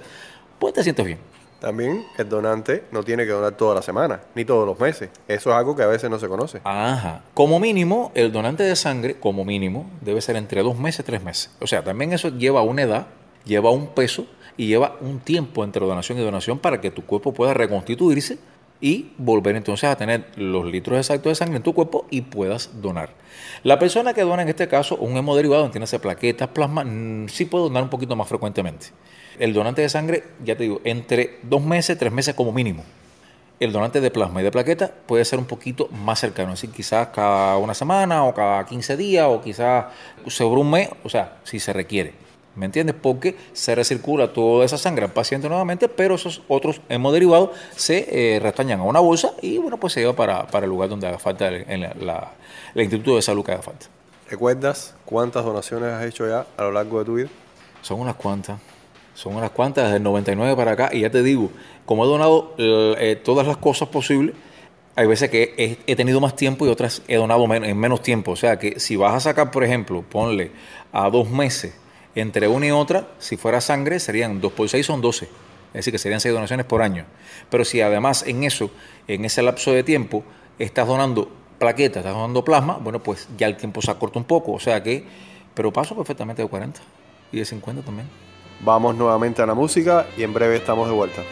pues 0.58 0.74
te 0.74 0.82
sientes 0.82 1.04
bien. 1.04 1.41
También 1.62 2.04
el 2.18 2.28
donante 2.28 2.82
no 2.90 3.04
tiene 3.04 3.24
que 3.24 3.30
donar 3.30 3.56
toda 3.56 3.76
la 3.76 3.82
semana, 3.82 4.20
ni 4.34 4.44
todos 4.44 4.66
los 4.66 4.80
meses. 4.80 5.10
Eso 5.28 5.50
es 5.50 5.56
algo 5.56 5.76
que 5.76 5.84
a 5.84 5.86
veces 5.86 6.10
no 6.10 6.18
se 6.18 6.26
conoce. 6.26 6.60
Ajá. 6.64 7.22
Como 7.34 7.60
mínimo, 7.60 8.10
el 8.16 8.32
donante 8.32 8.64
de 8.64 8.74
sangre, 8.74 9.14
como 9.20 9.44
mínimo, 9.44 9.88
debe 10.00 10.20
ser 10.20 10.34
entre 10.34 10.60
dos 10.64 10.76
meses, 10.76 11.04
tres 11.04 11.22
meses. 11.22 11.52
O 11.60 11.68
sea, 11.68 11.84
también 11.84 12.12
eso 12.12 12.30
lleva 12.30 12.62
una 12.62 12.82
edad, 12.82 13.06
lleva 13.44 13.70
un 13.70 13.94
peso 13.94 14.26
y 14.56 14.66
lleva 14.66 14.96
un 15.00 15.20
tiempo 15.20 15.62
entre 15.62 15.86
donación 15.86 16.18
y 16.18 16.22
donación 16.22 16.58
para 16.58 16.80
que 16.80 16.90
tu 16.90 17.06
cuerpo 17.06 17.32
pueda 17.32 17.54
reconstituirse 17.54 18.38
y 18.80 19.12
volver 19.16 19.54
entonces 19.54 19.88
a 19.88 19.94
tener 19.94 20.26
los 20.34 20.66
litros 20.66 20.98
exactos 20.98 21.30
de 21.30 21.34
sangre 21.36 21.58
en 21.58 21.62
tu 21.62 21.74
cuerpo 21.74 22.06
y 22.10 22.22
puedas 22.22 22.82
donar. 22.82 23.10
La 23.62 23.78
persona 23.78 24.14
que 24.14 24.22
dona 24.22 24.42
en 24.42 24.48
este 24.48 24.66
caso 24.66 24.96
un 24.96 25.16
hemoderivado, 25.16 25.70
tiene 25.70 25.86
plaquetas, 25.86 26.48
plasma, 26.48 26.82
mm, 26.82 27.28
sí 27.28 27.44
puede 27.44 27.66
donar 27.66 27.84
un 27.84 27.88
poquito 27.88 28.16
más 28.16 28.26
frecuentemente. 28.26 28.88
El 29.38 29.52
donante 29.52 29.82
de 29.82 29.88
sangre, 29.88 30.24
ya 30.44 30.56
te 30.56 30.64
digo, 30.64 30.80
entre 30.84 31.38
dos 31.42 31.62
meses, 31.62 31.98
tres 31.98 32.12
meses 32.12 32.34
como 32.34 32.52
mínimo. 32.52 32.84
El 33.60 33.72
donante 33.72 34.00
de 34.00 34.10
plasma 34.10 34.40
y 34.40 34.44
de 34.44 34.50
plaqueta 34.50 34.90
puede 35.06 35.24
ser 35.24 35.38
un 35.38 35.44
poquito 35.44 35.88
más 35.88 36.18
cercano, 36.18 36.52
es 36.52 36.60
decir, 36.60 36.74
quizás 36.74 37.08
cada 37.08 37.56
una 37.58 37.74
semana 37.74 38.24
o 38.24 38.34
cada 38.34 38.66
15 38.66 38.96
días 38.96 39.26
o 39.28 39.40
quizás 39.40 39.86
sobre 40.26 40.60
un 40.60 40.70
mes, 40.70 40.88
o 41.04 41.08
sea, 41.08 41.38
si 41.44 41.60
se 41.60 41.72
requiere. 41.72 42.14
¿Me 42.54 42.66
entiendes? 42.66 42.94
Porque 43.00 43.36
se 43.54 43.74
recircula 43.74 44.32
toda 44.32 44.64
esa 44.64 44.76
sangre 44.76 45.06
al 45.06 45.12
paciente 45.12 45.48
nuevamente, 45.48 45.88
pero 45.88 46.16
esos 46.16 46.42
otros 46.48 46.82
hemoderivados 46.88 47.50
se 47.74 48.34
eh, 48.34 48.40
restañan 48.40 48.80
a 48.80 48.82
una 48.82 49.00
bolsa 49.00 49.32
y 49.40 49.56
bueno, 49.56 49.78
pues 49.78 49.94
se 49.94 50.00
lleva 50.00 50.14
para, 50.14 50.46
el 50.52 50.68
lugar 50.68 50.90
donde 50.90 51.06
haga 51.06 51.18
falta 51.18 51.48
el, 51.48 51.64
el 51.64 52.80
Instituto 52.82 53.16
de 53.16 53.22
Salud 53.22 53.44
que 53.44 53.52
haga 53.52 53.62
falta. 53.62 53.86
¿Recuerdas 54.28 54.94
cuántas 55.04 55.44
donaciones 55.44 55.90
has 55.92 56.04
hecho 56.04 56.26
ya 56.26 56.46
a 56.56 56.62
lo 56.62 56.72
largo 56.72 56.98
de 56.98 57.04
tu 57.04 57.14
vida? 57.14 57.28
Son 57.80 58.00
unas 58.00 58.16
cuantas. 58.16 58.58
Son 59.14 59.34
unas 59.36 59.50
cuantas, 59.50 59.84
desde 59.84 59.96
el 59.98 60.02
99 60.02 60.56
para 60.56 60.72
acá. 60.72 60.90
Y 60.92 61.00
ya 61.00 61.10
te 61.10 61.22
digo, 61.22 61.50
como 61.84 62.04
he 62.04 62.08
donado 62.08 62.54
eh, 62.58 63.20
todas 63.22 63.46
las 63.46 63.56
cosas 63.58 63.88
posibles, 63.88 64.34
hay 64.94 65.06
veces 65.06 65.30
que 65.30 65.78
he, 65.86 65.96
tenido 65.96 66.20
más 66.20 66.36
tiempo 66.36 66.66
y 66.66 66.68
otras 66.68 67.02
he 67.08 67.16
donado 67.16 67.52
en 67.54 67.78
menos 67.78 68.02
tiempo. 68.02 68.32
O 68.32 68.36
sea 68.36 68.58
que 68.58 68.78
si 68.78 68.96
vas 68.96 69.14
a 69.14 69.20
sacar, 69.20 69.50
por 69.50 69.64
ejemplo, 69.64 70.02
ponle 70.02 70.50
a 70.92 71.08
dos 71.08 71.30
meses 71.30 71.74
entre 72.14 72.46
una 72.46 72.66
y 72.66 72.70
otra, 72.70 73.08
si 73.18 73.36
fuera 73.36 73.60
sangre, 73.60 73.98
serían 74.00 74.40
dos 74.40 74.52
por 74.52 74.68
seis 74.68 74.86
son 74.86 75.00
12. 75.00 75.24
Es 75.24 75.30
decir, 75.72 75.92
que 75.92 75.98
serían 75.98 76.20
seis 76.20 76.34
donaciones 76.34 76.66
por 76.66 76.82
año. 76.82 77.06
Pero 77.48 77.64
si 77.64 77.80
además 77.80 78.24
en 78.26 78.44
eso, 78.44 78.70
en 79.08 79.24
ese 79.24 79.42
lapso 79.42 79.72
de 79.72 79.82
tiempo, 79.82 80.22
estás 80.58 80.86
donando 80.86 81.30
plaquetas, 81.58 81.98
estás 81.98 82.14
donando 82.14 82.44
plasma, 82.44 82.76
bueno, 82.76 83.02
pues 83.02 83.28
ya 83.38 83.46
el 83.46 83.56
tiempo 83.56 83.80
se 83.80 83.90
acorta 83.90 84.18
un 84.18 84.26
poco. 84.26 84.52
O 84.52 84.60
sea 84.60 84.82
que, 84.82 85.04
pero 85.54 85.72
paso 85.72 85.96
perfectamente 85.96 86.42
de 86.42 86.48
40 86.48 86.80
y 87.32 87.38
de 87.38 87.44
50 87.46 87.82
también. 87.82 88.08
Vamos 88.64 88.94
nuevamente 88.94 89.42
a 89.42 89.46
la 89.46 89.54
música 89.54 90.06
y 90.16 90.22
en 90.22 90.32
breve 90.32 90.56
estamos 90.56 90.86
de 90.86 90.94
vuelta. 90.94 91.22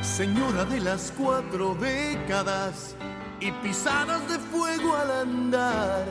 Señora 0.00 0.64
de 0.64 0.80
las 0.80 1.12
cuatro 1.16 1.74
décadas 1.74 2.96
y 3.38 3.52
pisadas 3.52 4.26
de 4.30 4.38
fuego 4.38 4.96
al 4.96 5.10
andar, 5.10 6.06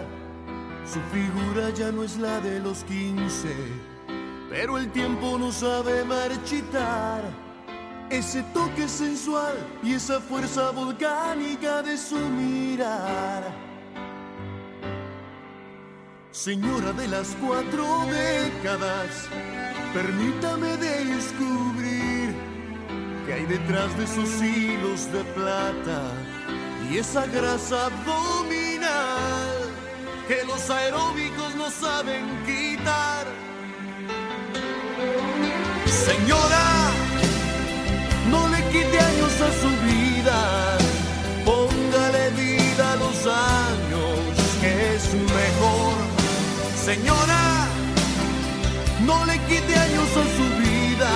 su 0.86 1.00
figura 1.12 1.72
ya 1.72 1.92
no 1.92 2.04
es 2.04 2.18
la 2.18 2.40
de 2.40 2.60
los 2.60 2.84
quince, 2.84 3.56
pero 4.50 4.78
el 4.78 4.92
tiempo 4.92 5.40
no 5.40 5.52
sabe 5.52 6.04
marchitar. 6.06 7.24
Ese 8.12 8.44
toque 8.54 8.88
sensual 8.88 9.56
y 9.82 9.94
esa 9.94 10.20
fuerza 10.20 10.70
volcánica 10.72 11.82
de 11.82 11.98
su 11.98 12.18
mirar 12.18 13.71
Señora 16.32 16.94
de 16.94 17.10
las 17.10 17.36
cuatro 17.42 18.06
décadas, 18.06 19.28
permítame 19.94 20.78
descubrir 20.78 22.34
que 23.26 23.34
hay 23.34 23.46
detrás 23.46 23.96
de 23.98 24.06
esos 24.06 24.42
hilos 24.42 25.12
de 25.12 25.26
plata 25.36 26.14
y 26.90 27.00
esa 27.00 27.26
grasa 27.28 27.88
abdominal 27.88 29.52
que 30.26 30.46
los 30.46 30.70
aeróbicos 30.70 31.54
no 31.56 31.70
saben 31.70 32.24
quitar. 32.46 33.28
Señora, 35.86 36.92
no 38.30 38.48
le 38.48 38.64
quite 38.70 39.00
años 39.00 39.42
a 39.42 39.52
su 39.62 39.70
vida, 39.86 40.11
Señora, 46.92 47.44
no 49.08 49.26
le 49.26 49.40
quite 49.48 49.74
años 49.74 50.10
a 50.24 50.26
su 50.38 50.46
vida, 50.60 51.14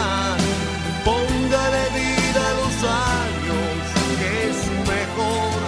póngale 1.03 1.83
vida 1.99 2.41
a 2.51 2.53
los 2.61 2.75
años, 3.11 3.75
que 4.17 4.29
es 4.51 4.59
mejor, 4.93 5.59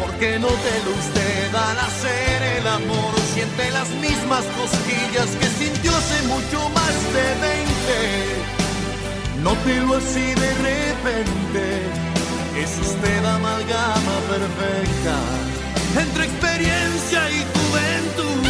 porque 0.00 0.28
no 0.38 0.48
te 0.64 0.74
lo 0.84 0.92
usted 1.02 1.54
al 1.54 1.78
hacer 1.78 2.38
el 2.56 2.66
amor, 2.66 3.12
siente 3.34 3.70
las 3.72 3.90
mismas 4.06 4.44
cosquillas 4.60 5.28
que 5.38 5.48
sintió 5.62 5.90
hace 5.94 6.22
mucho 6.22 6.58
más 6.70 6.96
de 7.12 7.26
20. 7.44 9.42
Nótelo 9.44 9.96
así 9.98 10.26
de 10.44 10.50
repente, 10.70 11.64
es 12.56 12.70
usted 12.80 13.24
amalgama 13.26 14.16
perfecta 14.32 15.16
entre 16.00 16.24
experiencia 16.24 17.30
y 17.30 17.44
juventud. 17.52 18.49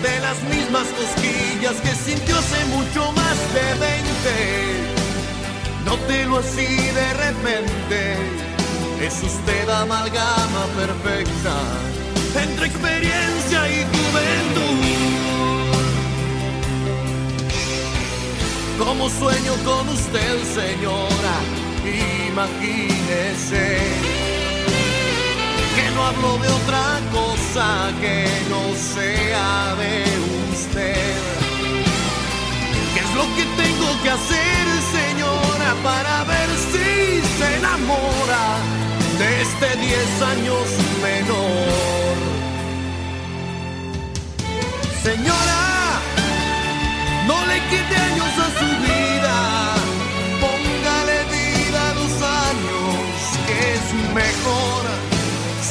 siente 0.00 0.20
las 0.20 0.42
mismas 0.44 0.86
cosquillas 0.88 1.80
que 1.80 1.94
sintió 1.94 2.36
hace 2.36 2.64
mucho 2.66 3.12
más 3.12 3.36
de 3.54 3.74
20 3.78 3.98
Nótelo 5.84 6.38
así 6.38 6.66
de 6.66 7.14
repente, 7.14 8.16
es 9.00 9.22
usted 9.22 9.68
amalgama 9.68 10.66
perfecta 10.76 11.54
entre 12.42 12.66
experiencia 12.66 13.68
y 13.70 13.86
juventud. 13.86 14.84
Como 18.78 19.08
sueño 19.08 19.54
con 19.64 19.88
usted, 19.88 20.42
señora, 20.54 21.36
imagínese 22.28 24.17
hablo 26.08 26.38
de 26.38 26.48
otra 26.48 26.84
cosa 27.12 27.92
que 28.00 28.26
no 28.48 28.62
sea 28.94 29.74
de 29.82 29.92
usted. 30.52 31.16
¿Qué 32.94 33.00
es 33.00 33.14
lo 33.14 33.26
que 33.36 33.44
tengo 33.62 33.88
que 34.02 34.10
hacer, 34.10 34.64
señora, 34.98 35.70
para 35.82 36.24
ver 36.24 36.50
si 36.72 37.20
se 37.38 37.56
enamora 37.58 38.44
de 39.20 39.28
este 39.42 39.68
10 39.76 40.22
años 40.32 40.64
menor? 41.06 42.16
Señora, 45.02 45.62
no 47.26 47.36
le 47.50 47.58
quite 47.70 47.96
años 48.08 48.32
a 48.46 48.48
su 48.58 48.68
vida, 48.84 49.07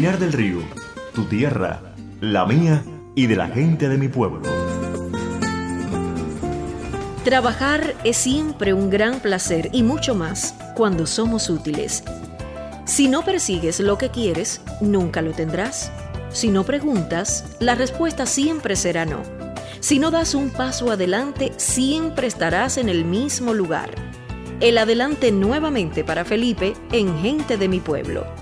Pinar 0.00 0.18
del 0.18 0.32
Río, 0.32 0.60
tu 1.12 1.26
tierra, 1.26 1.82
la 2.22 2.46
mía 2.46 2.82
y 3.14 3.26
de 3.26 3.36
la 3.36 3.48
gente 3.48 3.86
de 3.86 3.98
mi 3.98 4.08
pueblo. 4.08 4.40
Trabajar 7.22 7.94
es 8.02 8.16
siempre 8.16 8.72
un 8.72 8.88
gran 8.88 9.20
placer 9.20 9.68
y 9.74 9.82
mucho 9.82 10.14
más 10.14 10.54
cuando 10.74 11.06
somos 11.06 11.50
útiles. 11.50 12.02
Si 12.86 13.08
no 13.08 13.26
persigues 13.26 13.78
lo 13.78 13.98
que 13.98 14.08
quieres, 14.08 14.62
nunca 14.80 15.20
lo 15.20 15.32
tendrás. 15.32 15.92
Si 16.30 16.48
no 16.48 16.64
preguntas, 16.64 17.58
la 17.60 17.74
respuesta 17.74 18.24
siempre 18.24 18.76
será 18.76 19.04
no. 19.04 19.20
Si 19.80 19.98
no 19.98 20.10
das 20.10 20.34
un 20.34 20.48
paso 20.48 20.90
adelante, 20.90 21.52
siempre 21.58 22.26
estarás 22.26 22.78
en 22.78 22.88
el 22.88 23.04
mismo 23.04 23.52
lugar. 23.52 23.90
El 24.60 24.78
adelante 24.78 25.30
nuevamente 25.30 26.04
para 26.04 26.24
Felipe 26.24 26.72
en 26.90 27.20
Gente 27.20 27.58
de 27.58 27.68
mi 27.68 27.80
Pueblo. 27.80 28.39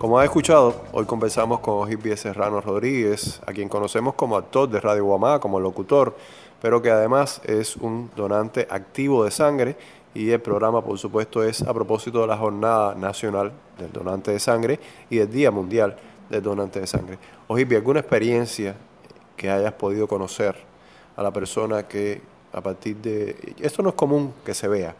Como 0.00 0.18
has 0.18 0.24
escuchado, 0.24 0.80
hoy 0.92 1.04
conversamos 1.04 1.60
con 1.60 1.74
Ojibie 1.74 2.16
Serrano 2.16 2.62
Rodríguez, 2.62 3.38
a 3.46 3.52
quien 3.52 3.68
conocemos 3.68 4.14
como 4.14 4.34
actor 4.34 4.66
de 4.66 4.80
Radio 4.80 5.04
Guamá, 5.04 5.40
como 5.40 5.60
locutor, 5.60 6.16
pero 6.62 6.80
que 6.80 6.90
además 6.90 7.42
es 7.44 7.76
un 7.76 8.10
donante 8.16 8.66
activo 8.70 9.24
de 9.24 9.30
sangre 9.30 9.76
y 10.14 10.30
el 10.30 10.40
programa, 10.40 10.82
por 10.82 10.98
supuesto, 10.98 11.44
es 11.44 11.60
a 11.60 11.74
propósito 11.74 12.22
de 12.22 12.28
la 12.28 12.38
Jornada 12.38 12.94
Nacional 12.94 13.52
del 13.78 13.92
Donante 13.92 14.30
de 14.30 14.40
Sangre 14.40 14.80
y 15.10 15.18
del 15.18 15.30
Día 15.30 15.50
Mundial 15.50 15.96
del 16.30 16.42
Donante 16.42 16.80
de 16.80 16.86
Sangre. 16.86 17.18
Ojibie, 17.48 17.76
¿alguna 17.76 18.00
experiencia 18.00 18.76
que 19.36 19.50
hayas 19.50 19.74
podido 19.74 20.08
conocer 20.08 20.56
a 21.14 21.22
la 21.22 21.30
persona 21.30 21.86
que 21.86 22.22
a 22.54 22.62
partir 22.62 22.96
de... 22.96 23.54
Esto 23.60 23.82
no 23.82 23.90
es 23.90 23.96
común 23.96 24.32
que 24.46 24.54
se 24.54 24.66
vea, 24.66 24.94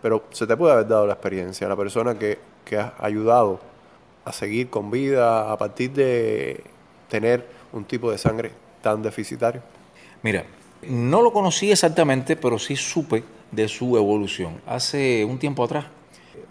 pero 0.00 0.22
se 0.30 0.46
te 0.46 0.56
puede 0.56 0.74
haber 0.74 0.86
dado 0.86 1.08
la 1.08 1.14
experiencia, 1.14 1.66
a 1.66 1.70
la 1.70 1.76
persona 1.76 2.16
que, 2.16 2.38
que 2.64 2.78
has 2.78 2.92
ayudado 3.00 3.73
a 4.24 4.32
seguir 4.32 4.70
con 4.70 4.90
vida 4.90 5.52
a 5.52 5.58
partir 5.58 5.92
de 5.92 6.62
tener 7.08 7.46
un 7.72 7.84
tipo 7.84 8.10
de 8.10 8.18
sangre 8.18 8.52
tan 8.82 9.02
deficitario? 9.02 9.62
Mira, 10.22 10.44
no 10.88 11.22
lo 11.22 11.32
conocí 11.32 11.70
exactamente, 11.70 12.36
pero 12.36 12.58
sí 12.58 12.76
supe 12.76 13.24
de 13.50 13.68
su 13.68 13.96
evolución. 13.96 14.60
Hace 14.66 15.24
un 15.24 15.38
tiempo 15.38 15.64
atrás, 15.64 15.86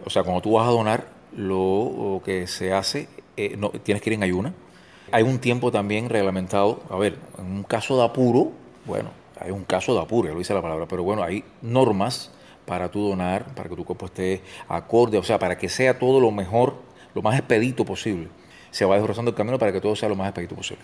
o 0.06 0.10
sea, 0.10 0.24
cuando 0.24 0.42
tú 0.42 0.54
vas 0.54 0.68
a 0.68 0.72
donar, 0.72 1.08
lo 1.36 2.22
que 2.24 2.48
se 2.48 2.74
hace, 2.74 3.08
eh, 3.38 3.56
no, 3.58 3.70
tienes 3.70 4.02
que 4.02 4.12
ir 4.12 4.14
en 4.16 4.24
ayuna. 4.24 4.54
Hay 5.12 5.24
un 5.24 5.40
tiempo 5.40 5.72
también 5.72 6.10
reglamentado, 6.10 6.82
a 6.90 6.98
ver, 6.98 7.18
en 7.38 7.46
un 7.46 7.64
caso 7.64 7.98
de 7.98 8.04
apuro, 8.04 8.52
bueno, 8.86 9.10
hay 9.40 9.52
un 9.52 9.64
caso 9.64 9.94
de 9.94 10.02
apuro, 10.02 10.28
ya 10.28 10.34
lo 10.34 10.40
dice 10.40 10.54
la 10.54 10.62
palabra, 10.62 10.88
pero 10.88 11.04
bueno, 11.04 11.24
hay 11.24 11.44
normas 11.62 12.32
para 12.66 12.90
tú 12.90 13.10
donar, 13.10 13.54
para 13.56 13.70
que 13.70 13.76
tu 13.76 13.86
cuerpo 13.86 14.06
esté 14.06 14.42
acorde, 14.68 15.18
o 15.18 15.24
sea, 15.24 15.38
para 15.38 15.58
que 15.58 15.70
sea 15.70 16.00
todo 16.00 16.20
lo 16.20 16.32
mejor 16.32 16.76
lo 17.14 17.22
más 17.22 17.38
expedito 17.38 17.86
posible. 17.86 18.30
Se 18.72 18.86
va 18.86 18.96
desbrozando 18.96 19.30
el 19.32 19.36
camino 19.36 19.60
para 19.60 19.72
que 19.72 19.82
todo 19.82 19.96
sea 19.96 20.10
lo 20.10 20.16
más 20.16 20.28
expedito 20.28 20.56
posible. 20.56 20.84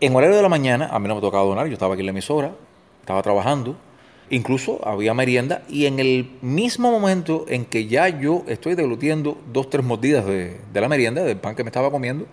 En 0.00 0.14
horario 0.14 0.36
de 0.36 0.42
la 0.42 0.48
mañana, 0.48 0.88
a 0.90 0.98
mí 0.98 1.08
no 1.08 1.14
me 1.14 1.20
tocaba 1.20 1.44
donar, 1.44 1.66
yo 1.66 1.72
estaba 1.72 1.94
aquí 1.94 2.00
en 2.00 2.06
la 2.06 2.10
emisora, 2.10 2.52
estaba 3.00 3.22
trabajando, 3.22 3.76
Incluso 4.28 4.80
había 4.86 5.14
merienda 5.14 5.62
y 5.68 5.86
en 5.86 6.00
el 6.00 6.28
mismo 6.42 6.90
momento 6.90 7.44
en 7.48 7.64
que 7.64 7.86
ya 7.86 8.08
yo 8.08 8.42
estoy 8.48 8.74
deglutiendo 8.74 9.38
dos, 9.52 9.70
tres 9.70 9.84
mordidas 9.84 10.26
de, 10.26 10.58
la 10.74 10.88
merienda, 10.88 11.22
del 11.22 11.36
pan 11.36 11.54
que 11.54 11.62
me 11.62 11.68
estaba 11.68 11.92
comiendo 11.92 12.26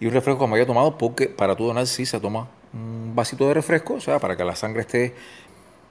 y 0.00 0.06
un 0.06 0.12
refresco 0.12 0.40
que 0.40 0.46
me 0.46 0.54
había 0.54 0.66
tomado, 0.66 0.96
porque 0.96 1.28
para 1.28 1.54
tu 1.54 1.66
donar 1.66 1.86
sí 1.86 2.06
se 2.06 2.18
toma 2.18 2.48
un 2.72 3.14
vasito 3.14 3.46
de 3.46 3.54
refresco, 3.54 3.94
o 3.94 4.00
sea, 4.00 4.18
para 4.18 4.36
que 4.38 4.44
la 4.44 4.56
sangre 4.56 4.80
esté 4.80 5.14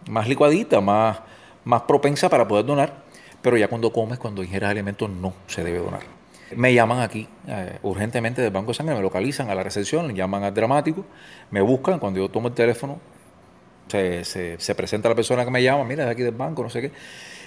más 0.10 0.28
licuadita, 0.28 0.82
más, 0.82 1.20
más 1.66 1.84
propensa 1.84 2.30
para 2.30 2.48
poder 2.48 2.66
donar, 2.66 3.04
pero 3.44 3.56
ya 3.56 3.68
cuando 3.68 3.94
comes, 3.94 4.18
cuando 4.18 4.44
ingieres 4.44 4.70
alimentos, 4.70 5.08
no 5.08 5.34
se 5.46 5.64
debe 5.64 5.78
donar. 5.78 6.02
Me 6.56 6.74
llaman 6.74 7.00
aquí 7.00 7.28
eh, 7.48 7.80
urgentemente 7.84 8.42
del 8.42 8.52
Banco 8.52 8.70
de 8.70 8.74
Sangre, 8.76 8.96
me 8.96 9.02
localizan 9.02 9.50
a 9.50 9.56
la 9.56 9.64
recepción, 9.64 10.14
llaman 10.16 10.44
al 10.44 10.54
dramático, 10.54 11.06
me 11.52 11.62
buscan, 11.62 12.00
cuando 12.00 12.20
yo 12.20 12.30
tomo 12.30 12.48
el 12.48 12.54
teléfono, 12.54 13.00
se, 13.88 14.24
se, 14.24 14.76
presenta 14.76 15.10
la 15.10 15.16
persona 15.16 15.46
que 15.46 15.52
me 15.52 15.62
llama, 15.62 15.84
mira, 15.84 16.06
de 16.06 16.12
aquí 16.12 16.24
del 16.24 16.34
banco, 16.34 16.64
no 16.64 16.70
sé 16.70 16.82
qué, 16.82 16.92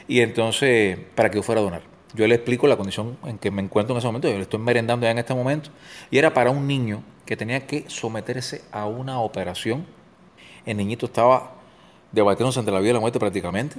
y 0.07 0.21
entonces, 0.21 0.99
para 1.15 1.31
que 1.31 1.37
yo 1.37 1.43
fuera 1.43 1.61
a 1.61 1.65
donar. 1.65 1.83
Yo 2.15 2.27
le 2.27 2.37
explico 2.37 2.67
la 2.67 2.77
condición 2.77 3.19
en 3.25 3.39
que 3.39 3.51
me 3.51 3.63
encuentro 3.63 3.95
en 3.95 3.99
ese 3.99 4.07
momento, 4.07 4.29
yo 4.29 4.37
le 4.37 4.43
estoy 4.43 4.61
merendando 4.61 5.05
ya 5.05 5.11
en 5.11 5.19
este 5.19 5.35
momento, 5.35 5.71
y 6.11 6.19
era 6.19 6.33
para 6.33 6.51
un 6.51 6.67
niño 6.67 7.03
que 7.25 7.37
tenía 7.37 7.67
que 7.67 7.85
someterse 7.89 8.63
a 8.71 8.87
una 8.87 9.21
operación. 9.21 9.87
El 10.65 10.77
niñito 10.77 11.07
estaba 11.07 11.55
debatiéndose 12.13 12.61
entre 12.61 12.73
la 12.73 12.81
vida 12.81 12.91
y 12.91 12.95
la 12.95 13.01
muerte 13.01 13.19
prácticamente, 13.19 13.77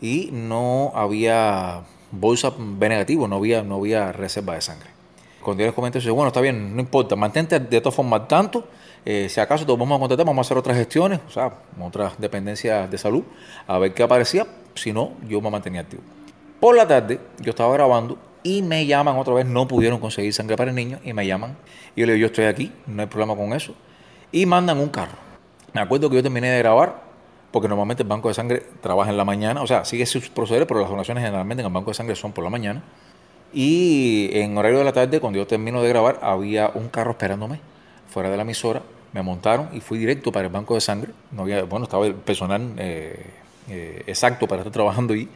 y 0.00 0.30
no 0.32 0.92
había 0.94 1.84
bolsa 2.10 2.52
B 2.56 2.88
negativo, 2.88 3.28
no 3.28 3.36
había, 3.36 3.62
no 3.62 3.76
había 3.76 4.12
reserva 4.12 4.54
de 4.54 4.60
sangre. 4.60 4.88
Cuando 5.42 5.62
yo 5.62 5.66
les 5.66 5.74
comento 5.74 5.98
eso, 5.98 6.14
bueno, 6.14 6.28
está 6.28 6.40
bien, 6.40 6.74
no 6.74 6.80
importa, 6.80 7.16
mantente 7.16 7.58
de 7.58 7.80
todas 7.80 7.94
formas 7.94 8.28
tanto 8.28 8.64
eh, 9.04 9.26
si 9.30 9.40
acaso 9.40 9.64
te 9.64 9.72
vamos 9.72 9.96
a 9.96 9.98
contratar, 9.98 10.26
vamos 10.26 10.44
a 10.44 10.46
hacer 10.46 10.58
otras 10.58 10.76
gestiones, 10.76 11.20
o 11.26 11.30
sea, 11.30 11.52
otras 11.80 12.18
dependencias 12.18 12.90
de 12.90 12.98
salud, 12.98 13.22
a 13.66 13.78
ver 13.78 13.94
qué 13.94 14.02
aparecía. 14.02 14.46
Si 14.74 14.92
no, 14.92 15.12
yo 15.26 15.40
me 15.40 15.50
mantenía 15.50 15.80
activo. 15.80 16.02
Por 16.60 16.76
la 16.76 16.86
tarde, 16.86 17.18
yo 17.40 17.50
estaba 17.50 17.72
grabando 17.72 18.18
y 18.42 18.60
me 18.60 18.84
llaman 18.84 19.16
otra 19.16 19.34
vez, 19.34 19.46
no 19.46 19.66
pudieron 19.66 19.98
conseguir 19.98 20.34
sangre 20.34 20.56
para 20.56 20.70
el 20.70 20.76
niño 20.76 20.98
y 21.04 21.12
me 21.12 21.26
llaman. 21.26 21.56
Y 21.96 22.00
yo 22.00 22.06
le 22.06 22.12
digo, 22.14 22.22
yo 22.22 22.26
estoy 22.26 22.44
aquí, 22.44 22.70
no 22.86 23.00
hay 23.00 23.08
problema 23.08 23.34
con 23.34 23.54
eso. 23.54 23.74
Y 24.30 24.44
mandan 24.44 24.78
un 24.78 24.88
carro. 24.88 25.16
Me 25.72 25.80
acuerdo 25.80 26.10
que 26.10 26.16
yo 26.16 26.22
terminé 26.22 26.50
de 26.50 26.58
grabar, 26.58 27.07
porque 27.50 27.68
normalmente 27.68 28.02
el 28.02 28.08
banco 28.08 28.28
de 28.28 28.34
sangre 28.34 28.62
trabaja 28.80 29.10
en 29.10 29.16
la 29.16 29.24
mañana, 29.24 29.62
o 29.62 29.66
sea, 29.66 29.84
sigue 29.84 30.06
sus 30.06 30.28
procederes, 30.28 30.68
pero 30.68 30.80
las 30.80 30.90
donaciones 30.90 31.24
generalmente 31.24 31.62
en 31.62 31.66
el 31.66 31.72
banco 31.72 31.90
de 31.90 31.94
sangre 31.94 32.14
son 32.14 32.32
por 32.32 32.44
la 32.44 32.50
mañana. 32.50 32.82
Y 33.52 34.28
en 34.32 34.56
horario 34.58 34.78
de 34.78 34.84
la 34.84 34.92
tarde, 34.92 35.20
cuando 35.20 35.38
yo 35.38 35.46
termino 35.46 35.82
de 35.82 35.88
grabar, 35.88 36.18
había 36.22 36.70
un 36.74 36.88
carro 36.88 37.12
esperándome 37.12 37.60
fuera 38.08 38.28
de 38.30 38.36
la 38.36 38.42
emisora, 38.42 38.82
me 39.12 39.22
montaron 39.22 39.70
y 39.72 39.80
fui 39.80 39.98
directo 39.98 40.30
para 40.30 40.46
el 40.46 40.52
banco 40.52 40.74
de 40.74 40.80
sangre. 40.80 41.12
No 41.32 41.42
había, 41.42 41.62
bueno, 41.64 41.84
estaba 41.84 42.06
el 42.06 42.14
personal 42.14 42.74
eh, 42.76 43.24
eh, 43.68 44.02
exacto 44.06 44.46
para 44.46 44.60
estar 44.60 44.72
trabajando 44.72 45.14
ahí. 45.14 45.28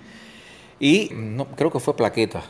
Y 0.79 1.09
creo 1.57 1.71
que 1.71 1.81
fue 1.81 1.97
plaqueta 1.97 2.43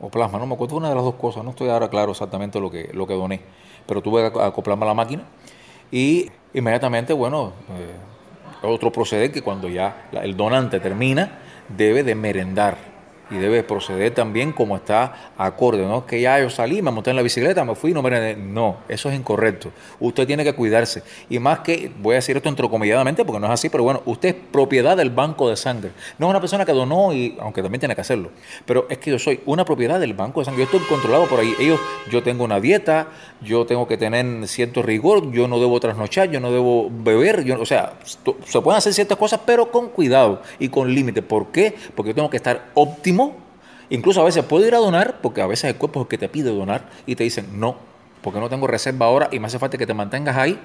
o 0.00 0.10
plasma, 0.10 0.38
no 0.38 0.46
me 0.46 0.54
acuerdo, 0.54 0.76
una 0.76 0.90
de 0.90 0.94
las 0.94 1.04
dos 1.04 1.14
cosas, 1.14 1.42
no 1.44 1.50
estoy 1.50 1.70
ahora 1.70 1.88
claro 1.88 2.10
exactamente 2.12 2.60
lo 2.60 2.70
que, 2.70 2.90
lo 2.92 3.06
que 3.06 3.14
doné, 3.14 3.40
pero 3.86 4.02
tuve 4.02 4.30
que 4.30 4.40
acoplarme 4.40 4.84
a 4.84 4.88
la 4.88 4.94
máquina 4.94 5.22
y 5.90 6.30
inmediatamente, 6.52 7.12
bueno, 7.12 7.52
eh, 7.70 7.94
otro 8.62 8.92
proceder 8.92 9.32
que 9.32 9.42
cuando 9.42 9.68
ya 9.68 10.08
el 10.12 10.36
donante 10.36 10.80
termina, 10.80 11.38
debe 11.68 12.02
de 12.02 12.14
merendar 12.14 12.95
y 13.30 13.36
debe 13.36 13.64
proceder 13.64 14.14
también 14.14 14.52
como 14.52 14.76
está 14.76 15.32
acorde, 15.36 15.84
¿no? 15.84 16.06
Que 16.06 16.20
ya 16.20 16.38
yo 16.40 16.48
salí, 16.48 16.80
me 16.80 16.90
monté 16.90 17.10
en 17.10 17.16
la 17.16 17.22
bicicleta, 17.22 17.64
me 17.64 17.74
fui, 17.74 17.92
no 17.92 18.02
me... 18.02 18.36
No, 18.36 18.76
eso 18.88 19.10
es 19.10 19.18
incorrecto. 19.18 19.72
Usted 19.98 20.26
tiene 20.26 20.44
que 20.44 20.54
cuidarse. 20.54 21.02
Y 21.28 21.38
más 21.40 21.60
que, 21.60 21.90
voy 21.98 22.12
a 22.12 22.16
decir 22.16 22.36
esto 22.36 22.48
entrecomilladamente 22.48 23.24
porque 23.24 23.40
no 23.40 23.46
es 23.46 23.52
así, 23.52 23.68
pero 23.68 23.82
bueno, 23.82 24.02
usted 24.06 24.28
es 24.28 24.34
propiedad 24.52 24.96
del 24.96 25.10
banco 25.10 25.50
de 25.50 25.56
sangre. 25.56 25.90
No 26.18 26.26
es 26.26 26.30
una 26.30 26.40
persona 26.40 26.64
que 26.64 26.72
donó, 26.72 27.12
y 27.12 27.36
aunque 27.40 27.62
también 27.62 27.80
tiene 27.80 27.94
que 27.96 28.00
hacerlo. 28.00 28.30
Pero 28.64 28.86
es 28.88 28.98
que 28.98 29.10
yo 29.10 29.18
soy 29.18 29.40
una 29.46 29.64
propiedad 29.64 29.98
del 29.98 30.14
banco 30.14 30.40
de 30.40 30.44
sangre. 30.44 30.64
Yo 30.64 30.70
estoy 30.76 30.88
controlado 30.88 31.26
por 31.26 31.40
ahí. 31.40 31.54
Ellos, 31.58 31.80
yo 32.10 32.22
tengo 32.22 32.44
una 32.44 32.60
dieta, 32.60 33.08
yo 33.40 33.66
tengo 33.66 33.88
que 33.88 33.96
tener 33.96 34.46
cierto 34.46 34.82
rigor, 34.82 35.32
yo 35.32 35.48
no 35.48 35.58
debo 35.58 35.80
trasnochar, 35.80 36.30
yo 36.30 36.38
no 36.38 36.52
debo 36.52 36.90
beber, 36.90 37.42
yo, 37.44 37.60
o 37.60 37.66
sea, 37.66 37.94
se 38.44 38.60
pueden 38.60 38.78
hacer 38.78 38.94
ciertas 38.94 39.18
cosas, 39.18 39.40
pero 39.44 39.70
con 39.72 39.88
cuidado 39.88 40.42
y 40.60 40.68
con 40.68 40.94
límite. 40.94 41.22
¿Por 41.22 41.48
qué? 41.48 41.74
Porque 41.94 42.10
yo 42.10 42.14
tengo 42.14 42.30
que 42.30 42.36
estar 42.36 42.70
óptimo 42.74 43.15
Incluso 43.88 44.20
a 44.20 44.24
veces 44.24 44.44
puedo 44.44 44.66
ir 44.66 44.74
a 44.74 44.78
donar, 44.78 45.20
porque 45.20 45.40
a 45.40 45.46
veces 45.46 45.70
el 45.70 45.76
cuerpo 45.76 46.00
es 46.00 46.04
el 46.04 46.08
que 46.08 46.18
te 46.18 46.28
pide 46.28 46.50
donar 46.50 46.88
y 47.06 47.14
te 47.14 47.24
dicen 47.24 47.60
no, 47.60 47.76
porque 48.22 48.40
no 48.40 48.48
tengo 48.48 48.66
reserva 48.66 49.06
ahora 49.06 49.28
y 49.30 49.38
me 49.38 49.46
hace 49.46 49.58
falta 49.58 49.78
que 49.78 49.86
te 49.86 49.94
mantengas 49.94 50.36
ahí 50.36 50.58